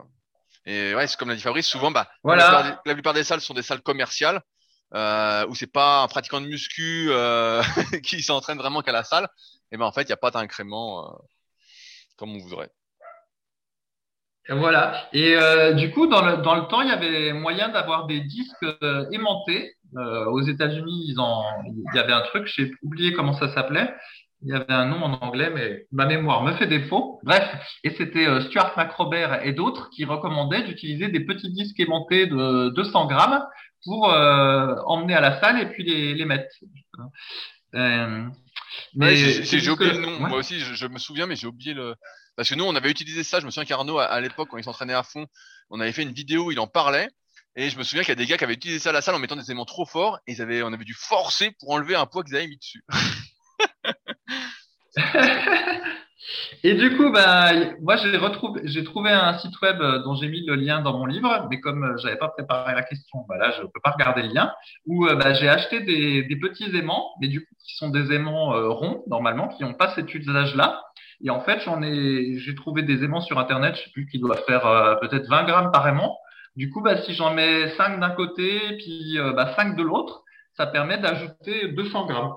[0.66, 2.44] et ouais, c'est comme l'a dit Fabrice, souvent, bah, Voilà.
[2.44, 4.42] la, plupart des, la plupart des salles sont des salles commerciales,
[4.94, 7.62] euh, où c'est pas un pratiquant de muscu, euh,
[8.04, 9.28] qui s'entraîne vraiment qu'à la salle.
[9.72, 11.18] Et ben, en fait, il n'y a pas d'incrément, euh,
[12.18, 12.72] comme on voudrait.
[14.50, 15.08] Voilà.
[15.14, 18.22] Et euh, du coup, dans le, dans le temps, il y avait moyen d'avoir des
[18.22, 18.66] disques
[19.12, 19.78] aimantés.
[19.98, 23.94] Euh, aux États-Unis, ils en, il y avait un truc, j'ai oublié comment ça s'appelait.
[24.42, 27.20] Il y avait un nom en anglais, mais ma mémoire me fait défaut.
[27.24, 27.44] Bref,
[27.84, 32.70] et c'était euh, Stuart McRobert et d'autres qui recommandaient d'utiliser des petits disques aimantés de
[32.70, 33.44] 200 grammes
[33.84, 36.46] pour euh, emmener à la salle et puis les, les mettre.
[37.76, 38.28] Euh,
[38.96, 40.24] mais j'ai- oublié le nom.
[40.24, 40.30] ouais.
[40.30, 41.96] Moi aussi, je, je me souviens, mais j'ai oublié le.
[42.36, 43.40] Parce que nous, on avait utilisé ça.
[43.40, 45.26] Je me souviens qu'Arnaud, à, à l'époque, quand il s'entraînait à fond,
[45.70, 47.10] on avait fait une vidéo où il en parlait.
[47.60, 49.02] Et je me souviens qu'il y a des gars qui avaient utilisé ça à la
[49.02, 50.18] salle en mettant des éléments trop forts.
[50.28, 52.86] Et on avait dû forcer pour enlever un poids qu'ils avaient mis dessus.
[56.64, 57.52] Et du coup, bah,
[57.82, 60.98] moi, j'ai retrouvé, j'ai trouvé un site web euh, dont j'ai mis le lien dans
[60.98, 63.92] mon livre, mais comme euh, j'avais pas préparé la question, bah là, je peux pas
[63.92, 64.54] regarder le lien.
[64.86, 68.52] Où euh, bah, j'ai acheté des, petits aimants, mais du coup, qui sont des aimants
[68.74, 70.82] ronds normalement, qui n'ont pas cet usage-là.
[71.26, 74.18] Et en fait, j'en ai, j'ai trouvé des aimants sur internet, je sais plus, qui
[74.20, 76.18] doivent faire peut-être 20 grammes par aimant.
[76.60, 80.24] Du coup, bah, si j'en mets 5 d'un côté, puis euh, bah, 5 de l'autre,
[80.58, 82.34] ça permet d'ajouter 200 grammes.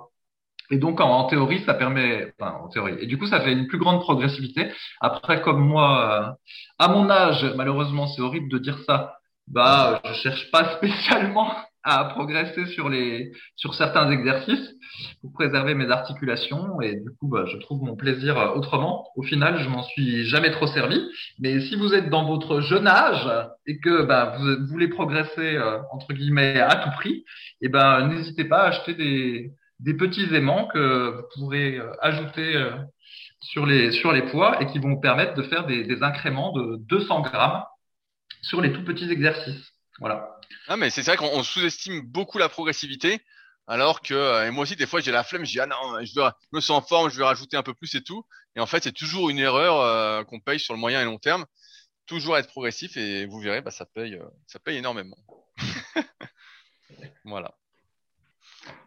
[0.71, 2.95] Et donc, en, théorie, ça permet, enfin, en théorie.
[3.01, 4.71] Et du coup, ça fait une plus grande progressivité.
[5.01, 5.89] Après, comme moi,
[6.29, 6.33] euh,
[6.79, 9.19] à mon âge, malheureusement, c'est horrible de dire ça.
[9.49, 11.53] Bah, je cherche pas spécialement
[11.85, 14.75] à progresser sur les, sur certains exercices
[15.21, 16.81] pour préserver mes articulations.
[16.81, 19.09] Et du coup, bah, je trouve mon plaisir euh, autrement.
[19.17, 21.01] Au final, je m'en suis jamais trop servi.
[21.39, 23.29] Mais si vous êtes dans votre jeune âge
[23.67, 27.25] et que, bah, vous voulez progresser, euh, entre guillemets, à tout prix,
[27.61, 29.53] et ben, n'hésitez pas à acheter des,
[29.83, 32.71] des petits aimants que vous pourrez euh, ajouter euh,
[33.41, 36.53] sur les, sur les poids et qui vont vous permettre de faire des, des incréments
[36.53, 37.65] de 200 grammes
[38.43, 39.73] sur les tout petits exercices.
[39.99, 40.32] Voilà.
[40.69, 43.21] Ah, mais c'est vrai qu'on on sous-estime beaucoup la progressivité.
[43.69, 45.77] Alors que, euh, et moi aussi, des fois, j'ai la flemme, je dis, ah non,
[46.05, 46.21] je,
[46.53, 48.27] me sens en forme, je vais rajouter un peu plus et tout.
[48.57, 51.19] Et en fait, c'est toujours une erreur euh, qu'on paye sur le moyen et long
[51.19, 51.47] terme.
[52.07, 55.17] Toujours être progressif et vous verrez, bah, ça paye, euh, ça paye énormément.
[57.25, 57.55] voilà.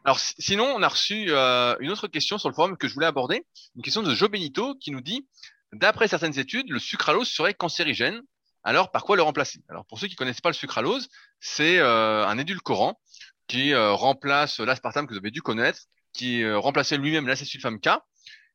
[0.03, 3.07] Alors, si- sinon, on a reçu une autre question sur le forum que je voulais
[3.07, 3.45] aborder.
[3.75, 5.27] Une question de Joe Benito qui nous dit,
[5.71, 8.21] d'après certaines études, le sucralose serait cancérigène.
[8.65, 9.59] Alors, par quoi le remplacer?
[9.69, 11.07] Alors, pour ceux qui connaissent pas le sucralose,
[11.39, 12.99] c'est euh, un édulcorant
[13.47, 15.81] qui euh, remplace l'aspartame que vous avez dû connaître,
[16.13, 17.89] qui euh, remplaçait lui-même l'acésulfame K.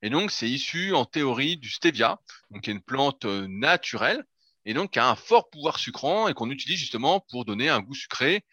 [0.03, 2.19] Et donc, c'est issu en théorie du stevia,
[2.51, 4.25] donc qui est une plante euh, naturelle,
[4.65, 7.81] et donc qui a un fort pouvoir sucrant et qu'on utilise justement pour donner un
[7.81, 8.45] goût sucré,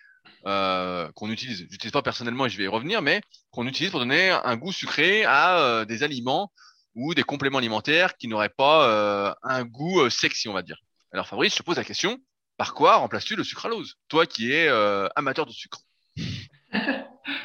[0.46, 4.00] euh, qu'on utilise, j'utilise pas personnellement et je vais y revenir, mais qu'on utilise pour
[4.00, 6.52] donner un goût sucré à euh, des aliments
[6.94, 10.78] ou des compléments alimentaires qui n'auraient pas un goût sexy, on va dire.
[11.14, 12.18] Alors Fabrice, je te pose la question,
[12.58, 13.96] par quoi remplaces-tu le sucralose?
[14.10, 15.80] Toi qui es euh, amateur de sucre.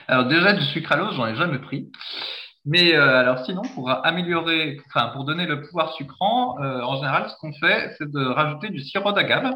[0.08, 1.90] Alors déjà du sucralose, j'en ai jamais pris.
[2.64, 7.28] Mais euh, alors sinon, pour améliorer, enfin pour donner le pouvoir sucrant, euh, en général,
[7.28, 9.52] ce qu'on fait, c'est de rajouter du sirop d'agave.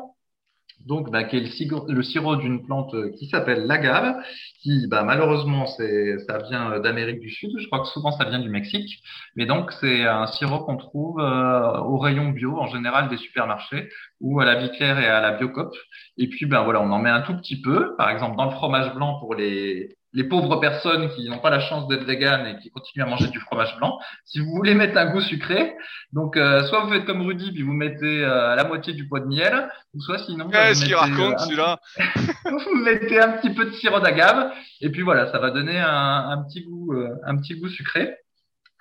[0.86, 4.14] Donc, bah, qui est le, sirop- d'une plante euh, qui s'appelle l'agave,
[4.62, 7.50] qui, bah, malheureusement, ça vient euh, d'Amérique du Sud.
[7.58, 9.02] Je crois que souvent ça vient du Mexique.
[9.34, 13.88] Mais donc, c'est un sirop qu'on trouve euh, au rayon bio, en général des supermarchés,
[14.20, 15.74] ou à la Vie Claire et à la Biocoop.
[16.18, 18.52] Et puis, ben voilà, on en met un tout petit peu, par exemple dans le
[18.52, 22.56] fromage blanc pour les, les pauvres personnes qui n'ont pas la chance d'être véganes et
[22.58, 23.98] qui continuent à manger du fromage blanc.
[24.24, 25.76] Si vous voulez mettre un goût sucré,
[26.12, 29.18] donc euh, soit vous faites comme Rudy, puis vous mettez euh, la moitié du pot
[29.20, 31.78] de miel, ou soit sinon Qu'est-ce vous qu'il mettez, raconte euh, un- celui-là
[32.44, 34.50] vous mettez un petit peu de sirop d'agave,
[34.80, 38.16] et puis voilà, ça va donner un, un petit goût, euh, un petit goût sucré.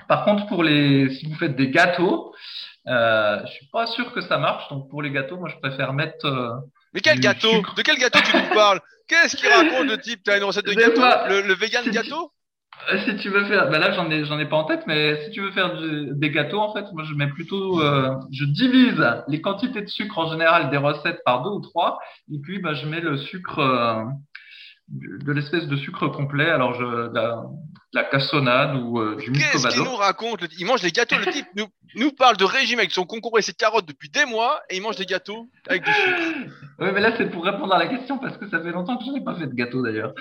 [0.08, 2.34] Par contre, pour les, si vous faites des gâteaux,
[2.88, 4.70] euh, je suis pas sûr que ça marche.
[4.70, 6.50] Donc pour les gâteaux, moi je préfère mettre euh,
[6.96, 7.62] Mais quel gâteau.
[7.78, 10.74] De quel gâteau tu nous parles Qu'est-ce qu'il raconte le type T'as une recette de
[10.74, 12.32] gâteau le, le vegan c'est- gâteau
[12.91, 15.24] Euh, Si tu veux faire, ben là j'en ai j'en ai pas en tête, mais
[15.24, 18.46] si tu veux faire du- des gâteaux, en fait, moi je mets plutôt, euh, je
[18.46, 22.00] divise les quantités de sucre en général des recettes par deux ou trois,
[22.34, 24.04] et puis ben je mets le sucre, euh,
[24.89, 26.86] de l'espèce de sucre complet, alors je
[27.96, 30.91] la, de la cassonade ou euh, du Qu'est-ce qu'il nous raconte le Il mange des
[30.91, 31.18] gâteaux.
[31.18, 34.26] Le type nous, nous parle de régime avec son concombre et ses carottes depuis des
[34.26, 36.20] mois et il mange des gâteaux avec du sucre.
[36.80, 39.06] Oui, mais là c'est pour répondre à la question parce que ça fait longtemps que
[39.06, 40.14] je n'ai pas fait de gâteau d'ailleurs.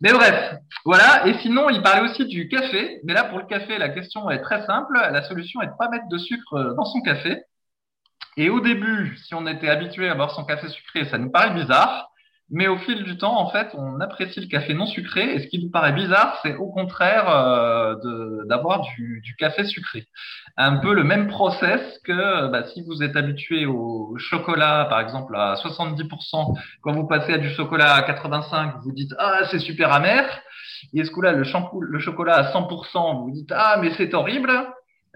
[0.00, 0.54] Mais bref,
[0.84, 1.26] voilà.
[1.26, 3.00] Et sinon, il parlait aussi du café.
[3.04, 4.94] Mais là, pour le café, la question est très simple.
[4.94, 7.42] La solution est de pas mettre de sucre euh, dans son café.
[8.36, 11.54] Et au début, si on était habitué à boire son café sucré, ça nous paraît
[11.54, 12.09] bizarre.
[12.52, 15.34] Mais au fil du temps, en fait, on apprécie le café non sucré.
[15.34, 17.94] Et ce qui nous paraît bizarre, c'est au contraire euh,
[18.46, 20.06] d'avoir du, café sucré.
[20.56, 25.36] Un peu le même process que bah, si vous êtes habitué au chocolat, par exemple,
[25.36, 29.92] à 70%, quand vous passez à du chocolat à 85, vous dites ah c'est super
[29.92, 30.24] amer.
[30.92, 34.50] Et ce coup-là, le chocolat à 100%, vous dites ah mais c'est horrible.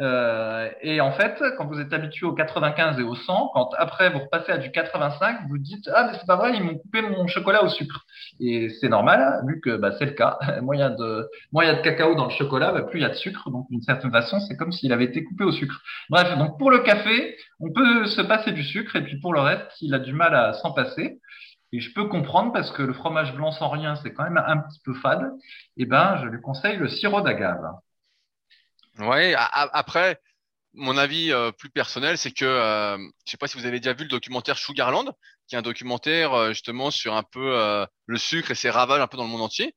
[0.00, 4.10] Euh, et en fait, quand vous êtes habitué au 95 et au 100, quand après
[4.10, 7.00] vous repassez à du 85, vous dites ah mais c'est pas vrai, ils m'ont coupé
[7.02, 8.04] mon chocolat au sucre.
[8.40, 10.38] Et c'est normal vu que bah, c'est le cas.
[10.62, 13.10] moins il y a de de cacao dans le chocolat, bah, plus il y a
[13.10, 13.50] de sucre.
[13.50, 15.80] Donc d'une certaine façon, c'est comme s'il avait été coupé au sucre.
[16.10, 19.40] Bref, donc pour le café, on peut se passer du sucre et puis pour le
[19.40, 21.20] reste, il a du mal à s'en passer.
[21.72, 24.58] Et je peux comprendre parce que le fromage blanc sans rien, c'est quand même un
[24.58, 25.24] petit peu fade.
[25.76, 27.64] Et eh ben, je lui conseille le sirop d'agave.
[28.98, 30.20] Ouais, après,
[30.74, 33.92] mon avis euh, plus personnel, c'est que euh, je sais pas si vous avez déjà
[33.94, 35.12] vu le documentaire Sugarland,
[35.48, 39.00] qui est un documentaire euh, justement sur un peu euh, le sucre et ses ravages
[39.00, 39.74] un peu dans le monde entier.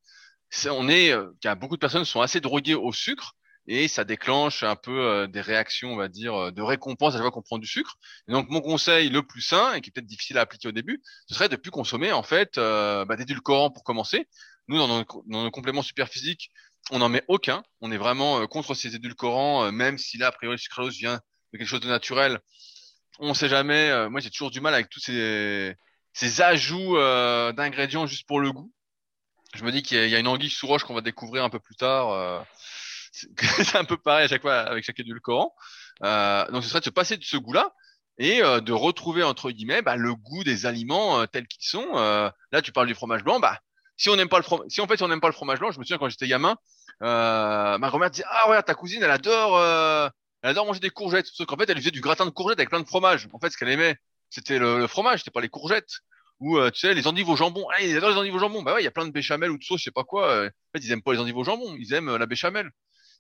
[0.70, 3.34] on est, il y a beaucoup de personnes sont assez droguées au sucre
[3.68, 7.32] et ça déclenche un peu des réactions, on va dire, de récompense à chaque fois
[7.32, 7.96] qu'on prend du sucre.
[8.30, 11.02] Donc mon conseil le plus sain et qui est peut-être difficile à appliquer au début,
[11.28, 14.28] ce serait de plus consommer en fait bah, d'édulcorants pour commencer.
[14.70, 16.50] Nous, dans nos, dans nos compléments super physiques,
[16.92, 17.64] on n'en met aucun.
[17.82, 20.98] On est vraiment euh, contre ces édulcorants, euh, même si là, a priori, le sucralose
[20.98, 21.20] vient
[21.54, 22.40] de quelque chose de naturel.
[23.20, 23.90] On ne sait jamais.
[23.90, 25.76] Euh, moi, j'ai toujours du mal avec tous ces,
[26.14, 26.98] ces ajouts
[27.54, 28.72] d'ingrédients juste pour le goût.
[29.56, 31.60] Je me dis qu'il y, a une anguille sous roche qu'on va découvrir un peu
[31.60, 32.46] plus tard.
[33.14, 35.56] c'est un peu pareil à chaque fois avec chaque édulcorant.
[36.02, 37.74] donc, ce serait de se passer de ce goût-là
[38.20, 41.94] et de retrouver entre guillemets bah, le goût des aliments tels qu'ils sont.
[41.94, 43.60] là, tu parles du fromage blanc, bah
[43.98, 45.72] si on n'aime pas le fromage, si en fait on n'aime pas le fromage blanc,
[45.72, 46.56] je me souviens quand j'étais gamin,
[47.04, 50.08] euh, ma grand-mère disait ah ouais ta cousine elle adore, euh,
[50.44, 51.26] elle adore manger des courgettes.
[51.26, 53.28] Sauf qu'en fait elle faisait du gratin de courgettes avec plein de fromage.
[53.34, 53.98] En fait ce qu'elle aimait
[54.30, 56.00] c'était le, fromage, c'était pas les courgettes.
[56.40, 58.62] Ou euh, tu sais les endives au jambon, ah, ils adorent les endives au jambon.
[58.62, 60.30] Bah ouais il y a plein de béchamel ou de sauce, je sais pas quoi.
[60.30, 62.70] Euh, en fait ils aiment pas les endives au jambon, ils aiment la béchamel.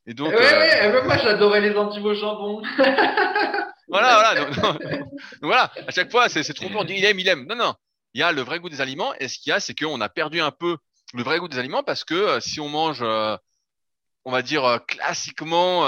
[0.05, 0.29] Et donc.
[0.29, 2.61] Ouais, ouais, moi j'adorais les endives au jambon.
[3.87, 4.45] voilà, voilà.
[4.45, 4.81] Donc,
[5.41, 6.81] voilà, à chaque fois, c'est trop bon.
[6.81, 7.45] On dit il aime, il aime.
[7.45, 7.73] Non, non
[8.17, 9.13] il y a le vrai goût des aliments.
[9.19, 10.77] Et ce qu'il y a, c'est qu'on a perdu un peu
[11.13, 13.37] le vrai goût des aliments parce que euh, si on mange, euh,
[14.25, 15.81] on va dire euh, classiquement,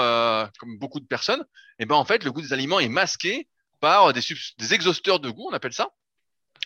[0.60, 3.48] comme beaucoup de personnes, et eh ben en fait, le goût des aliments est masqué
[3.80, 4.20] par des,
[4.58, 5.88] des exhausteurs de goût, on appelle ça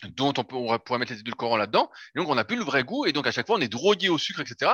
[0.09, 1.89] dont on, pourrait mettre les édulcorants là-dedans.
[2.13, 3.07] Et donc, on n'a plus le vrai goût.
[3.07, 4.73] Et donc, à chaque fois, on est drogué au sucre, etc.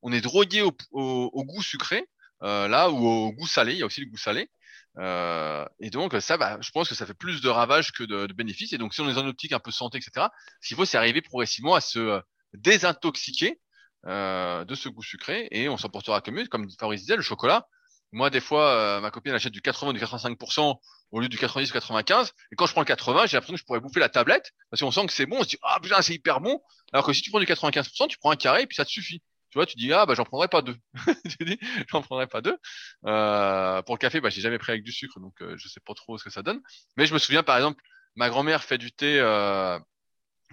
[0.00, 2.08] On est drogué au, au, goût sucré,
[2.40, 3.74] là, ou au goût salé.
[3.74, 4.50] Il y a aussi le goût salé.
[4.98, 8.26] Euh, et donc ça, bah, je pense que ça fait plus de ravages que de,
[8.26, 8.72] de bénéfices.
[8.72, 10.26] Et donc si on est en optique un peu santé, etc.,
[10.60, 12.20] ce qu'il faut, c'est arriver progressivement à se euh,
[12.54, 13.60] désintoxiquer
[14.06, 16.46] euh, de ce goût sucré et on s'en portera mieux.
[16.46, 17.66] Comme Fabrice disait, le chocolat.
[18.14, 20.76] Moi, des fois, euh, ma copine achète du 80 ou du 85%
[21.12, 22.32] au lieu du 90 ou 95.
[22.52, 24.82] Et quand je prends le 80, j'ai l'impression que je pourrais bouffer la tablette parce
[24.82, 25.38] qu'on sent que c'est bon.
[25.40, 26.60] On se dit ah putain c'est hyper bon.
[26.92, 28.90] Alors que si tu prends du 95%, tu prends un carré et puis ça te
[28.90, 29.22] suffit.
[29.52, 30.76] Tu vois, tu dis ah bah j'en prendrai pas deux.
[31.38, 32.56] tu dis j'en prendrai pas deux.
[33.04, 35.80] Euh, pour le café, bah j'ai jamais pris avec du sucre, donc euh, je sais
[35.84, 36.62] pas trop ce que ça donne.
[36.96, 37.82] Mais je me souviens par exemple,
[38.16, 39.78] ma grand-mère fait du thé euh,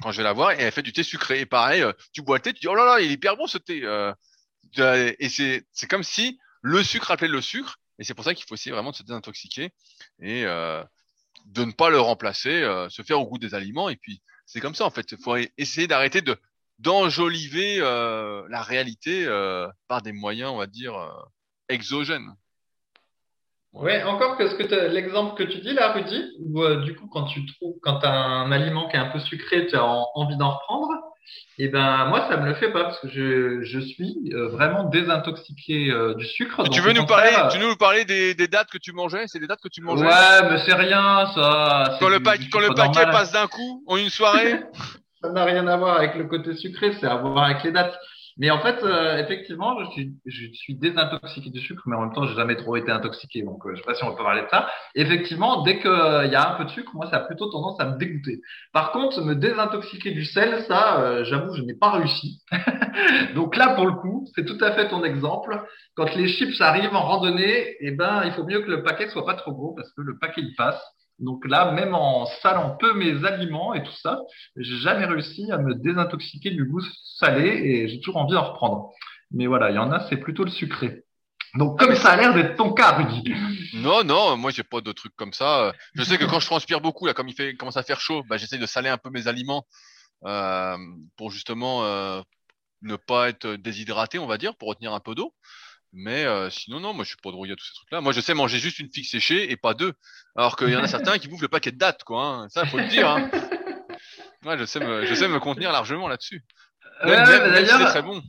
[0.02, 1.40] quand je vais la voir et elle fait du thé sucré.
[1.40, 3.38] Et pareil, euh, tu bois le thé, tu dis oh là là, il est hyper
[3.38, 3.78] bon ce thé.
[4.78, 7.78] Et c'est c'est comme si le sucre appelait le sucre.
[8.00, 9.72] Et c'est pour ça qu'il faut essayer vraiment de se désintoxiquer
[10.22, 13.88] et de ne pas le remplacer, se faire au goût des aliments.
[13.88, 15.10] Et puis c'est comme ça en fait.
[15.14, 16.38] Il faut essayer d'arrêter de
[16.80, 21.10] d'enjoliver euh, la réalité euh, par des moyens, on va dire, euh,
[21.68, 22.30] exogènes.
[23.74, 27.76] Ouais, encore que l'exemple que tu dis là, Rudy, où du coup quand tu trouves,
[27.84, 30.90] quand as un aliment qui est un peu sucré, tu as envie d'en reprendre.
[31.60, 34.86] Et eh ben moi ça me le fait pas parce que je, je suis vraiment
[34.86, 36.68] désintoxiqué du sucre.
[36.72, 39.26] tu veux nous parler, tu nous parler des, des dates que tu mangeais?
[39.28, 40.04] C'est des dates que tu mangeais?
[40.04, 41.98] Ouais, mais c'est rien ça.
[42.00, 42.20] Quand le,
[42.50, 44.64] quand le paquet passe d'un coup en une soirée?
[45.22, 47.98] ça n'a rien à voir avec le côté sucré, c'est à voir avec les dates.
[48.38, 52.14] Mais en fait, euh, effectivement, je suis, je suis désintoxiqué du sucre, mais en même
[52.14, 54.44] temps, j'ai jamais trop été intoxiqué, donc euh, je sais pas si on peut parler
[54.44, 54.70] de ça.
[54.96, 57.78] Effectivement, dès qu'il euh, y a un peu de sucre, moi, ça a plutôt tendance
[57.82, 58.40] à me dégoûter.
[58.72, 62.42] Par contre, me désintoxiquer du sel, ça, j'avoue, je n'ai pas réussi.
[63.36, 65.62] donc là, pour le coup, c'est tout à fait ton exemple.
[65.96, 69.26] Quand les chips arrivent en randonnée, eh ben, il faut mieux que le paquet soit
[69.26, 70.82] pas trop gros, parce que le paquet il passe.
[71.20, 74.22] Donc là, même en salant peu mes aliments et tout ça,
[74.56, 76.82] j'ai jamais réussi à me désintoxiquer du goût
[77.18, 78.92] salé et j'ai toujours envie d'en reprendre.
[79.32, 81.04] Mais voilà, il y en a, c'est plutôt le sucré.
[81.56, 83.34] Donc comme ça a l'air d'être ton cas, Rudy.
[83.74, 85.74] Non, non, moi j'ai pas de trucs comme ça.
[85.94, 88.24] Je sais que quand je transpire beaucoup, là, comme il fait, commence à faire chaud,
[88.30, 89.66] bah, j'essaie de saler un peu mes aliments
[90.26, 90.78] euh,
[91.18, 92.22] pour justement euh,
[92.82, 95.34] ne pas être déshydraté, on va dire, pour retenir un peu d'eau.
[95.92, 98.02] Mais euh, sinon, non, moi je suis pas drogué à tous ces trucs-là.
[98.02, 99.94] Moi je sais manger juste une figue séchée et pas deux.
[100.36, 102.24] Alors qu'il y en a certains qui bouffent le paquet de dates, quoi.
[102.24, 102.50] Hein.
[102.50, 103.10] Ça, faut le dire.
[103.10, 103.30] Hein.
[104.46, 106.46] Ouais, je sais me, je sais me contenir largement là-dessus.
[107.04, 108.22] Ouais, ouais, c'est d'ailleurs, très bon.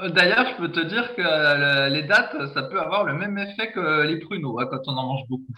[0.00, 3.14] euh, d'ailleurs, je peux te dire que euh, le- les dates, ça peut avoir le
[3.14, 5.48] même effet que les pruneaux hein, quand on en mange beaucoup.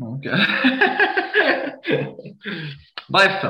[0.00, 0.36] Donc, euh,
[3.08, 3.44] bref.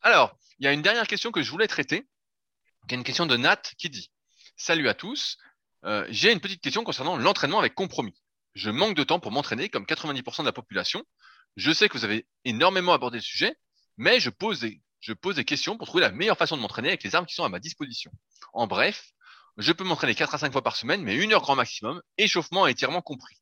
[0.00, 2.06] Alors, il y a une dernière question que je voulais traiter,
[2.88, 4.10] qui est une question de Nat qui dit
[4.56, 5.36] Salut à tous,
[5.84, 8.14] Euh, j'ai une petite question concernant l'entraînement avec compromis.
[8.54, 11.04] Je manque de temps pour m'entraîner comme 90% de la population.
[11.56, 13.56] Je sais que vous avez énormément abordé le sujet,
[13.96, 17.26] mais je pose des, questions pour trouver la meilleure façon de m'entraîner avec les armes
[17.26, 18.12] qui sont à ma disposition.
[18.52, 19.12] En bref,
[19.58, 22.66] je peux m'entraîner 4 à 5 fois par semaine, mais une heure grand maximum, échauffement
[22.66, 23.36] et étirement compris.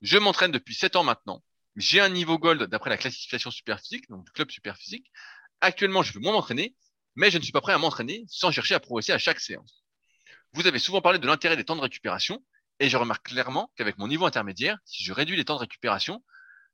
[0.00, 1.42] Je m'entraîne depuis 7 ans maintenant.
[1.76, 5.10] J'ai un niveau gold d'après la classification superphysique, donc du club superphysique.
[5.60, 6.74] Actuellement, je veux moins m'entraîner,
[7.14, 9.85] mais je ne suis pas prêt à m'entraîner sans chercher à progresser à chaque séance.
[10.56, 12.42] Vous avez souvent parlé de l'intérêt des temps de récupération,
[12.80, 16.24] et je remarque clairement qu'avec mon niveau intermédiaire, si je réduis les temps de récupération,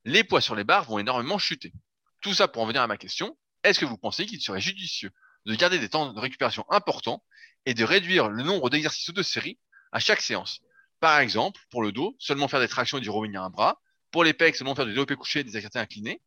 [0.05, 1.73] les poids sur les barres vont énormément chuter.
[2.21, 5.11] Tout ça pour en venir à ma question, est-ce que vous pensez qu'il serait judicieux
[5.47, 7.25] de garder des temps de récupération importants
[7.67, 9.59] et de réduire le nombre d'exercices de séries
[9.91, 10.61] à chaque séance?
[11.01, 13.83] Par exemple, pour le dos, seulement faire des tractions et du rowing à un bras,
[14.13, 16.23] pour les pecs, seulement faire du développé couché et des écartés inclinés,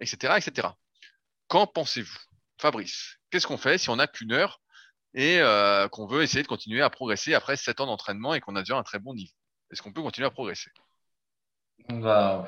[0.00, 0.70] etc., etc.
[1.46, 2.18] Qu'en pensez-vous?
[2.58, 4.60] Fabrice, qu'est-ce qu'on fait si on n'a qu'une heure
[5.16, 8.54] et euh, qu'on veut essayer de continuer à progresser après 7 ans d'entraînement et qu'on
[8.54, 9.32] a déjà un très bon niveau
[9.72, 10.70] Est-ce qu'on peut continuer à progresser?
[11.88, 12.46] Bah,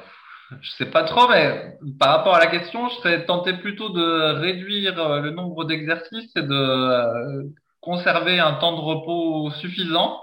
[0.60, 4.38] je sais pas trop, mais par rapport à la question, je serais tenté plutôt de
[4.38, 7.44] réduire euh, le nombre d'exercices et de euh,
[7.80, 10.22] conserver un temps de repos suffisant.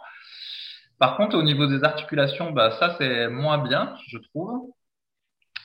[0.99, 4.69] Par contre, au niveau des articulations, bah, ça, c'est moins bien, je trouve.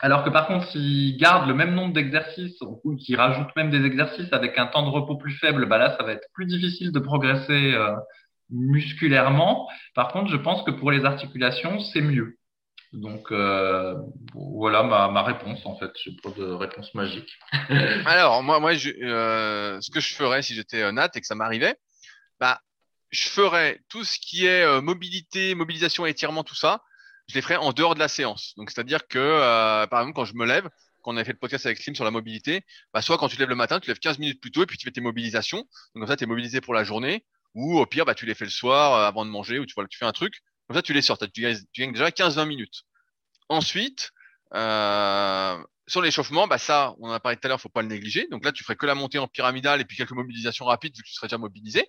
[0.00, 3.84] Alors que par contre, s'ils gardent le même nombre d'exercices ou qu'ils rajoutent même des
[3.84, 6.92] exercices avec un temps de repos plus faible, bah là, ça va être plus difficile
[6.92, 7.94] de progresser euh,
[8.50, 9.68] musculairement.
[9.94, 12.36] Par contre, je pense que pour les articulations, c'est mieux.
[12.92, 13.94] Donc euh,
[14.34, 15.92] voilà ma, ma réponse en fait.
[16.04, 17.38] Je pas de réponse magique.
[18.06, 21.26] Alors, moi, moi je, euh, ce que je ferais si j'étais euh, Nat et que
[21.26, 21.76] ça m'arrivait,
[22.40, 22.60] bah,
[23.10, 26.82] je ferais tout ce qui est euh, mobilité, mobilisation, étirement, tout ça,
[27.30, 28.54] je les ferais en dehors de la séance.
[28.56, 30.68] Donc, c'est-à-dire que, euh, par exemple, quand je me lève,
[31.02, 32.62] quand on avait fait le podcast avec Slim sur la mobilité,
[32.92, 34.76] bah, soit quand tu lèves le matin, tu lèves 15 minutes plus tôt et puis
[34.76, 35.58] tu fais tes mobilisations.
[35.58, 37.24] Donc, comme ça, tu es mobilisé pour la journée.
[37.54, 39.74] Ou au pire, bah, tu les fais le soir euh, avant de manger ou tu,
[39.74, 40.34] vois, tu fais un truc.
[40.66, 41.18] Comme ça, tu les sors.
[41.18, 42.82] Tu gagnes, tu gagnes déjà 15-20 minutes.
[43.48, 44.10] Ensuite,
[44.54, 45.56] euh,
[45.86, 48.28] sur l'échauffement, bah ça, on en a parlé tout à l'heure, faut pas le négliger.
[48.30, 51.02] Donc là, tu ferais que la montée en pyramidale et puis quelques mobilisations rapides vu
[51.02, 51.88] que tu serais déjà mobilisé.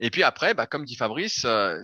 [0.00, 1.80] Et puis après, bah, comme dit Fabrice, euh,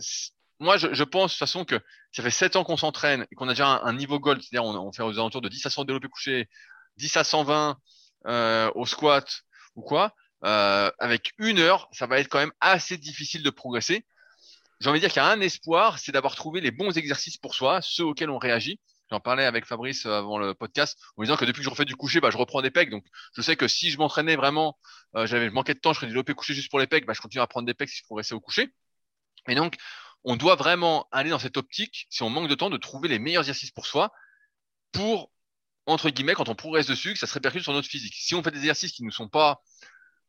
[0.61, 1.81] moi, je, je pense de toute façon que
[2.13, 4.75] ça fait 7 ans qu'on s'entraîne et qu'on a déjà un, niveau gold, c'est-à-dire on,
[4.77, 6.49] on fait aux alentours de 10 à 100 développés couchés,
[6.97, 7.79] 10 à 120
[8.27, 9.43] euh, au squat
[9.77, 10.15] ou quoi.
[10.45, 14.05] Euh, avec une heure, ça va être quand même assez difficile de progresser.
[14.81, 17.37] J'ai envie de dire qu'il y a un espoir, c'est d'avoir trouvé les bons exercices
[17.37, 18.81] pour soi, ceux auxquels on réagit.
[19.11, 21.85] J'en parlais avec Fabrice euh, avant le podcast, en disant que depuis que je refais
[21.85, 22.91] du coucher, bah, je reprends des pecs.
[22.91, 23.05] Donc,
[23.35, 24.79] je sais que si je m'entraînais vraiment,
[25.17, 27.07] euh, j'avais je manquais de temps, je ferais du développé couché juste pour les pecs,
[27.07, 28.73] bah, je continue à prendre des pecs si je progressais au coucher.
[29.49, 29.77] Et donc,
[30.25, 33.19] on doit vraiment aller dans cette optique, si on manque de temps, de trouver les
[33.19, 34.13] meilleurs exercices pour soi,
[34.93, 35.31] pour,
[35.87, 38.15] entre guillemets, quand on progresse dessus, que ça se répercute sur notre physique.
[38.15, 39.63] Si on fait des exercices qui ne sont pas,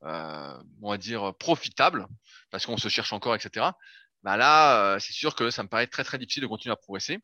[0.03, 2.07] euh, on va dire, profitables,
[2.51, 3.67] parce qu'on se cherche encore, etc.,
[4.23, 6.75] bah là, euh, c'est sûr que ça me paraît très très difficile de continuer à
[6.75, 7.19] progresser.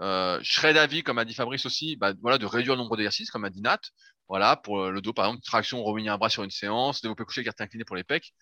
[0.00, 3.30] Euh, je serais d'avis, comme a dit Fabrice aussi, bah, de réduire le nombre d'exercices,
[3.30, 3.80] comme a dit Nat.
[4.28, 7.42] Voilà, pour le dos, par exemple, traction, revenir un bras sur une séance, développer couché,
[7.42, 8.32] écarté incliné pour les pecs.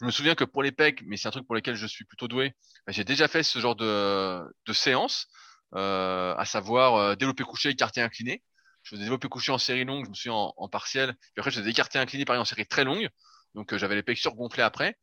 [0.00, 2.04] Je me souviens que pour les pecs, mais c'est un truc pour lequel je suis
[2.04, 2.54] plutôt doué,
[2.86, 4.42] bah, j'ai déjà fait ce genre de,
[4.72, 5.28] séance,
[5.74, 8.42] euh, à savoir euh, développer couché, écarté incliné.
[8.82, 11.14] Je faisais développer couché en série longue, je me suis en, en partiel.
[11.14, 13.08] Puis après, je faisais écarté incliné, pareil, en série très longue.
[13.54, 14.96] Donc, euh, j'avais les pecs surgonflés après.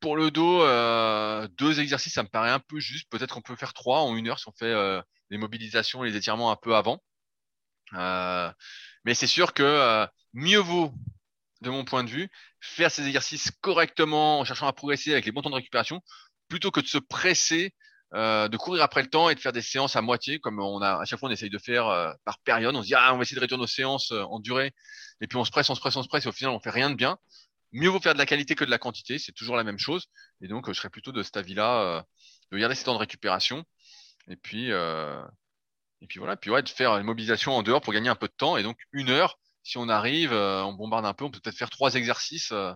[0.00, 3.08] Pour le dos, euh, deux exercices, ça me paraît un peu juste.
[3.10, 6.16] Peut-être qu'on peut faire trois en une heure si on fait euh, les mobilisations les
[6.16, 7.02] étirements un peu avant.
[7.94, 8.50] Euh,
[9.04, 10.92] mais c'est sûr que euh, mieux vaut,
[11.60, 12.28] de mon point de vue,
[12.60, 16.00] faire ces exercices correctement en cherchant à progresser avec les bons temps de récupération,
[16.48, 17.74] plutôt que de se presser,
[18.14, 20.80] euh, de courir après le temps et de faire des séances à moitié, comme on
[20.80, 22.74] a à chaque fois on essaye de faire par période.
[22.76, 24.72] On se dit ah on va essayer de réduire nos séances en durée,
[25.20, 26.60] et puis on se presse, on se presse, on se presse, et au final on
[26.60, 27.18] fait rien de bien.
[27.72, 30.06] Mieux vaut faire de la qualité que de la quantité, c'est toujours la même chose.
[30.40, 32.02] Et donc, je serais plutôt de cet avis-là,
[32.50, 33.62] de garder ces temps de récupération.
[34.28, 34.70] Et puis,
[36.00, 38.28] et puis voilà, puis ouais, de faire une mobilisation en dehors pour gagner un peu
[38.28, 38.56] de temps.
[38.56, 41.56] Et donc, une heure, si on arrive, euh, on bombarde un peu, on peut peut-être
[41.56, 42.72] faire trois exercices euh,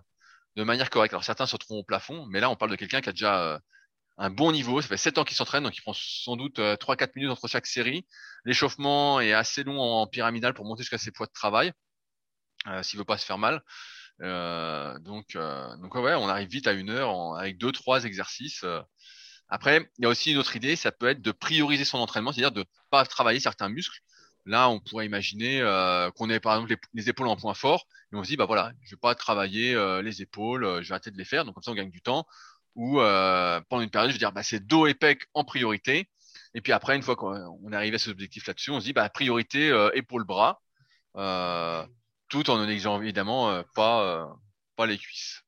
[0.57, 1.15] de manière correcte.
[1.15, 3.43] Alors, certains se retrouvent au plafond, mais là, on parle de quelqu'un qui a déjà
[3.43, 3.59] euh,
[4.19, 4.81] un bon niveau.
[4.83, 7.31] Ça fait sept ans qu'il s'entraîne, donc il prend sans doute euh, trois, quatre minutes
[7.31, 8.07] entre chaque série.
[8.45, 11.73] L'échauffement est assez long en pyramidal pour monter jusqu'à ses poids de travail,
[12.67, 13.63] euh, s'il veut pas se faire mal.
[14.21, 15.37] Euh, donc,
[15.81, 18.65] donc ouais, on arrive vite à une heure en- avec deux, trois exercices
[19.53, 22.33] Après, il y a aussi une autre idée, ça peut être de prioriser son entraînement,
[22.33, 24.01] c'est-à-dire de pas travailler certains muscles.
[24.47, 28.17] Là, on pourrait imaginer euh, qu'on ait par exemple les, épaules en point fort, et
[28.17, 31.11] on se dit bah voilà, je vais pas travailler euh, les épaules, je vais arrêter
[31.11, 32.27] de les faire, donc comme ça on gagne du temps.
[32.77, 32.97] Ou
[33.69, 36.09] pendant une période, je vais dire bah c'est dos et pec en priorité,
[36.55, 38.95] et puis après, une fois qu'on est arrivé à cet objectif là-dessus, on se dit
[38.95, 40.63] bah priorité épaules bras,
[42.29, 44.35] tout en n'exigeant évidemment pas
[44.77, 45.42] pas les cuisses.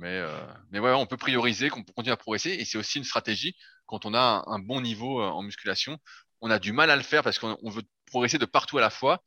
[0.00, 0.34] Mais, euh,
[0.70, 2.50] mais ouais, on peut prioriser, qu'on peut continuer à progresser.
[2.50, 3.54] Et c'est aussi une stratégie
[3.86, 5.98] quand on a un, bon niveau euh, en musculation.
[6.40, 8.88] On a du mal à le faire parce qu'on veut progresser de partout à la
[8.88, 9.22] fois.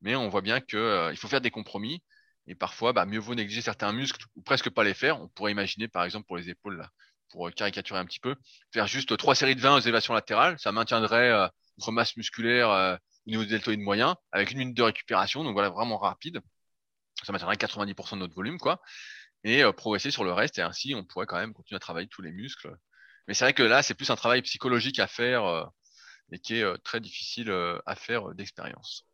[0.00, 2.02] Mais on voit bien qu'il euh, faut faire des compromis.
[2.46, 5.20] Et parfois, bah, mieux vaut négliger certains muscles ou presque pas les faire.
[5.20, 6.88] On pourrait imaginer, par exemple, pour les épaules, là,
[7.28, 8.34] pour caricaturer un petit peu,
[8.72, 10.58] faire juste trois séries de 20 aux élévations latérales.
[10.58, 11.30] Ça maintiendrait
[11.76, 15.44] notre masse musculaire au niveau du deltoïde moyen avec une minute de récupération.
[15.44, 16.40] Donc voilà, vraiment rapide.
[17.22, 18.80] Ça maintiendrait 90% de notre volume, quoi
[19.44, 20.58] et euh, progresser sur le reste.
[20.58, 22.74] Et ainsi, on pourrait quand même continuer à travailler tous les muscles.
[23.26, 25.64] Mais c'est vrai que là, c'est plus un travail psychologique à faire euh,
[26.32, 27.52] et qui est euh, très difficile
[27.86, 29.04] à faire d'expérience.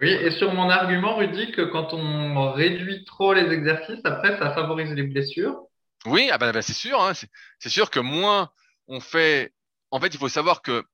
[0.00, 4.52] Oui, et sur mon argument, Rudy, que quand on réduit trop les exercices, après, ça
[4.52, 5.64] favorise les blessures.
[6.06, 7.02] Oui, ah bah, bah c'est sûr.
[7.02, 7.12] Hein,
[7.58, 8.50] c'est sûr que moins
[8.86, 9.52] on fait.
[9.90, 10.84] En fait, il faut savoir que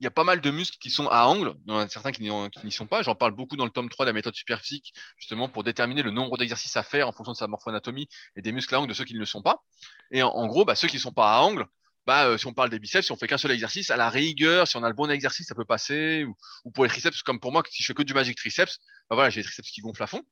[0.00, 1.54] il y a pas mal de muscles qui sont à angle,
[1.88, 3.02] certains qui n'y sont pas.
[3.02, 6.10] J'en parle beaucoup dans le tome 3 de la méthode superphysique, justement pour déterminer le
[6.10, 8.94] nombre d'exercices à faire en fonction de sa morphoanatomie et des muscles à angle de
[8.94, 9.62] ceux qui ne le sont pas.
[10.10, 11.66] Et en, gros, bah, ceux qui ne sont pas à angle,
[12.06, 14.08] bah, euh, si on parle des biceps, si on fait qu'un seul exercice, à la
[14.08, 16.24] rigueur, si on a le bon exercice, ça peut passer.
[16.64, 18.78] Ou, pour les triceps, comme pour moi, si je fais que du magic triceps,
[19.10, 20.22] bah j'ai les triceps qui gonflent à fond.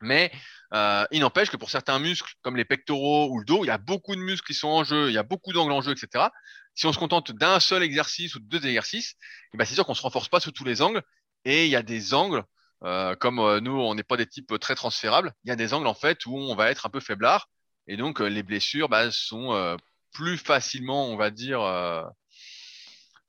[0.00, 0.32] Mais
[0.72, 3.70] euh, il n'empêche que pour certains muscles, comme les pectoraux ou le dos, il y
[3.70, 5.92] a beaucoup de muscles qui sont en jeu, il y a beaucoup d'angles en jeu,
[5.92, 6.28] etc.
[6.74, 9.16] Si on se contente d'un seul exercice ou de deux exercices,
[9.52, 11.02] eh ben c'est sûr qu'on se renforce pas sous tous les angles.
[11.44, 12.44] Et il y a des angles,
[12.84, 15.74] euh, comme euh, nous, on n'est pas des types très transférables, il y a des
[15.74, 17.48] angles en fait où on va être un peu faiblard.
[17.86, 19.76] Et donc les blessures bah, sont
[20.12, 21.60] plus facilement, on va dire,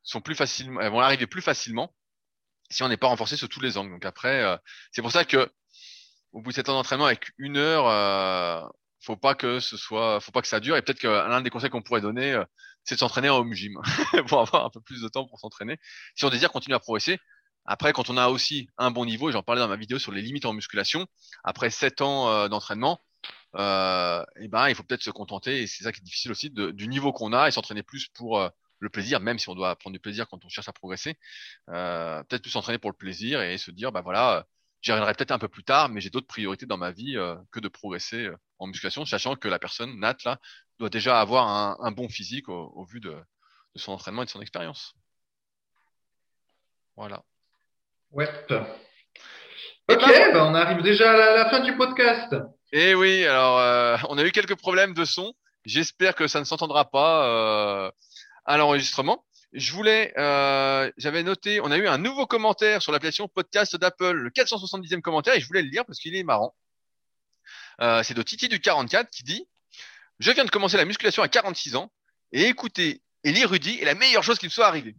[0.04, 1.96] sont plus facilement, elles vont arriver plus facilement
[2.70, 3.92] si on n'est pas renforcé sur tous les angles.
[3.92, 4.60] Donc après,
[4.92, 5.52] c'est pour ça que
[6.34, 8.68] au bout de 7 ans d'entraînement avec une heure, euh,
[9.02, 10.78] faut pas que ce soit, faut pas que ça dure.
[10.78, 12.44] Et peut-être que l'un des conseils qu'on pourrait donner, euh,
[12.84, 13.80] c'est de s'entraîner en home gym
[14.28, 15.78] pour avoir un peu plus de temps pour s'entraîner.
[16.16, 17.20] Si on désire continuer à progresser,
[17.66, 20.12] après, quand on a aussi un bon niveau, et j'en parlais dans ma vidéo sur
[20.12, 21.08] les limites en musculation,
[21.44, 23.02] après 7 ans euh, d'entraînement,
[23.56, 26.32] euh, et eh ben, il faut peut-être se contenter, et c'est ça qui est difficile
[26.32, 29.56] aussi, du niveau qu'on a et s'entraîner plus pour euh, le plaisir, même si on
[29.56, 31.16] doit prendre du plaisir quand on cherche à progresser,
[31.68, 34.48] peut-être plus s'entraîner pour le plaisir et se dire, bah voilà,
[34.82, 37.36] J'y reviendrai peut-être un peu plus tard, mais j'ai d'autres priorités dans ma vie euh,
[37.52, 40.40] que de progresser euh, en musculation, sachant que la personne, Nat, là,
[40.80, 41.48] doit déjà avoir
[41.80, 43.16] un, bon physique au, vu de,
[43.76, 44.96] son entraînement et de son expérience.
[46.96, 47.24] Voilà.
[48.10, 48.28] Ouais.
[48.50, 48.68] Ok,
[49.88, 52.36] ben, bah, on arrive déjà à la, fin du podcast.
[52.72, 55.34] Eh oui, alors euh, on a eu quelques problèmes de son.
[55.64, 57.92] J'espère que ça ne s'entendra pas
[58.46, 59.24] à l'enregistrement
[59.54, 64.12] je voulais, euh, j'avais noté, on a eu un nouveau commentaire sur l'application podcast d'Apple,
[64.12, 66.56] le 470e commentaire, et je voulais le lire parce qu'il est marrant.
[67.82, 69.48] Euh, c'est de Titi du 44 qui dit
[70.20, 71.92] Je viens de commencer la musculation à 46 ans,
[72.32, 74.96] et écouter et lire Rudy est la meilleure chose qui me soit arrivée.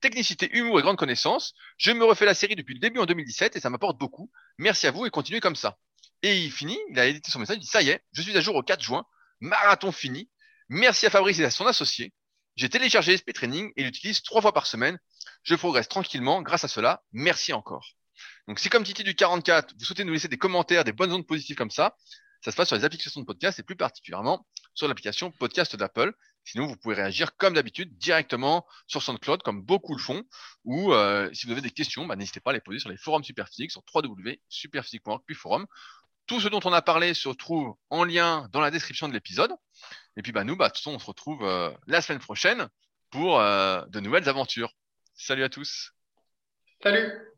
[0.00, 3.54] Technicité, humour et grande connaissance, je me refais la série depuis le début en 2017
[3.54, 4.30] et ça m'apporte beaucoup.
[4.58, 5.78] Merci à vous et continuez comme ça.
[6.22, 8.36] Et il finit, il a édité son message, il dit Ça y est, je suis
[8.36, 9.06] à jour au 4 juin,
[9.40, 10.28] marathon fini.
[10.68, 12.12] Merci à Fabrice et à son associé.
[12.56, 14.98] J'ai téléchargé SP Training et l'utilise trois fois par semaine.
[15.42, 17.02] Je progresse tranquillement grâce à cela.
[17.12, 17.86] Merci encore.
[18.48, 21.26] Donc, si comme Titi du 44, vous souhaitez nous laisser des commentaires, des bonnes ondes
[21.26, 21.96] positives comme ça,
[22.44, 26.12] ça se passe sur les applications de podcast et plus particulièrement sur l'application podcast d'Apple.
[26.44, 30.24] Sinon, vous pouvez réagir comme d'habitude directement sur SoundCloud, comme beaucoup le font.
[30.64, 32.96] Ou euh, si vous avez des questions, bah, n'hésitez pas à les poser sur les
[32.96, 35.66] forums Superphysique sur www.superphysique.org puis forum.
[36.32, 39.52] Tout ce dont on a parlé se trouve en lien dans la description de l'épisode.
[40.16, 42.68] Et puis bah nous, bah, de toute façon, on se retrouve euh, la semaine prochaine
[43.10, 44.72] pour euh, de nouvelles aventures.
[45.14, 45.92] Salut à tous.
[46.82, 47.31] Salut.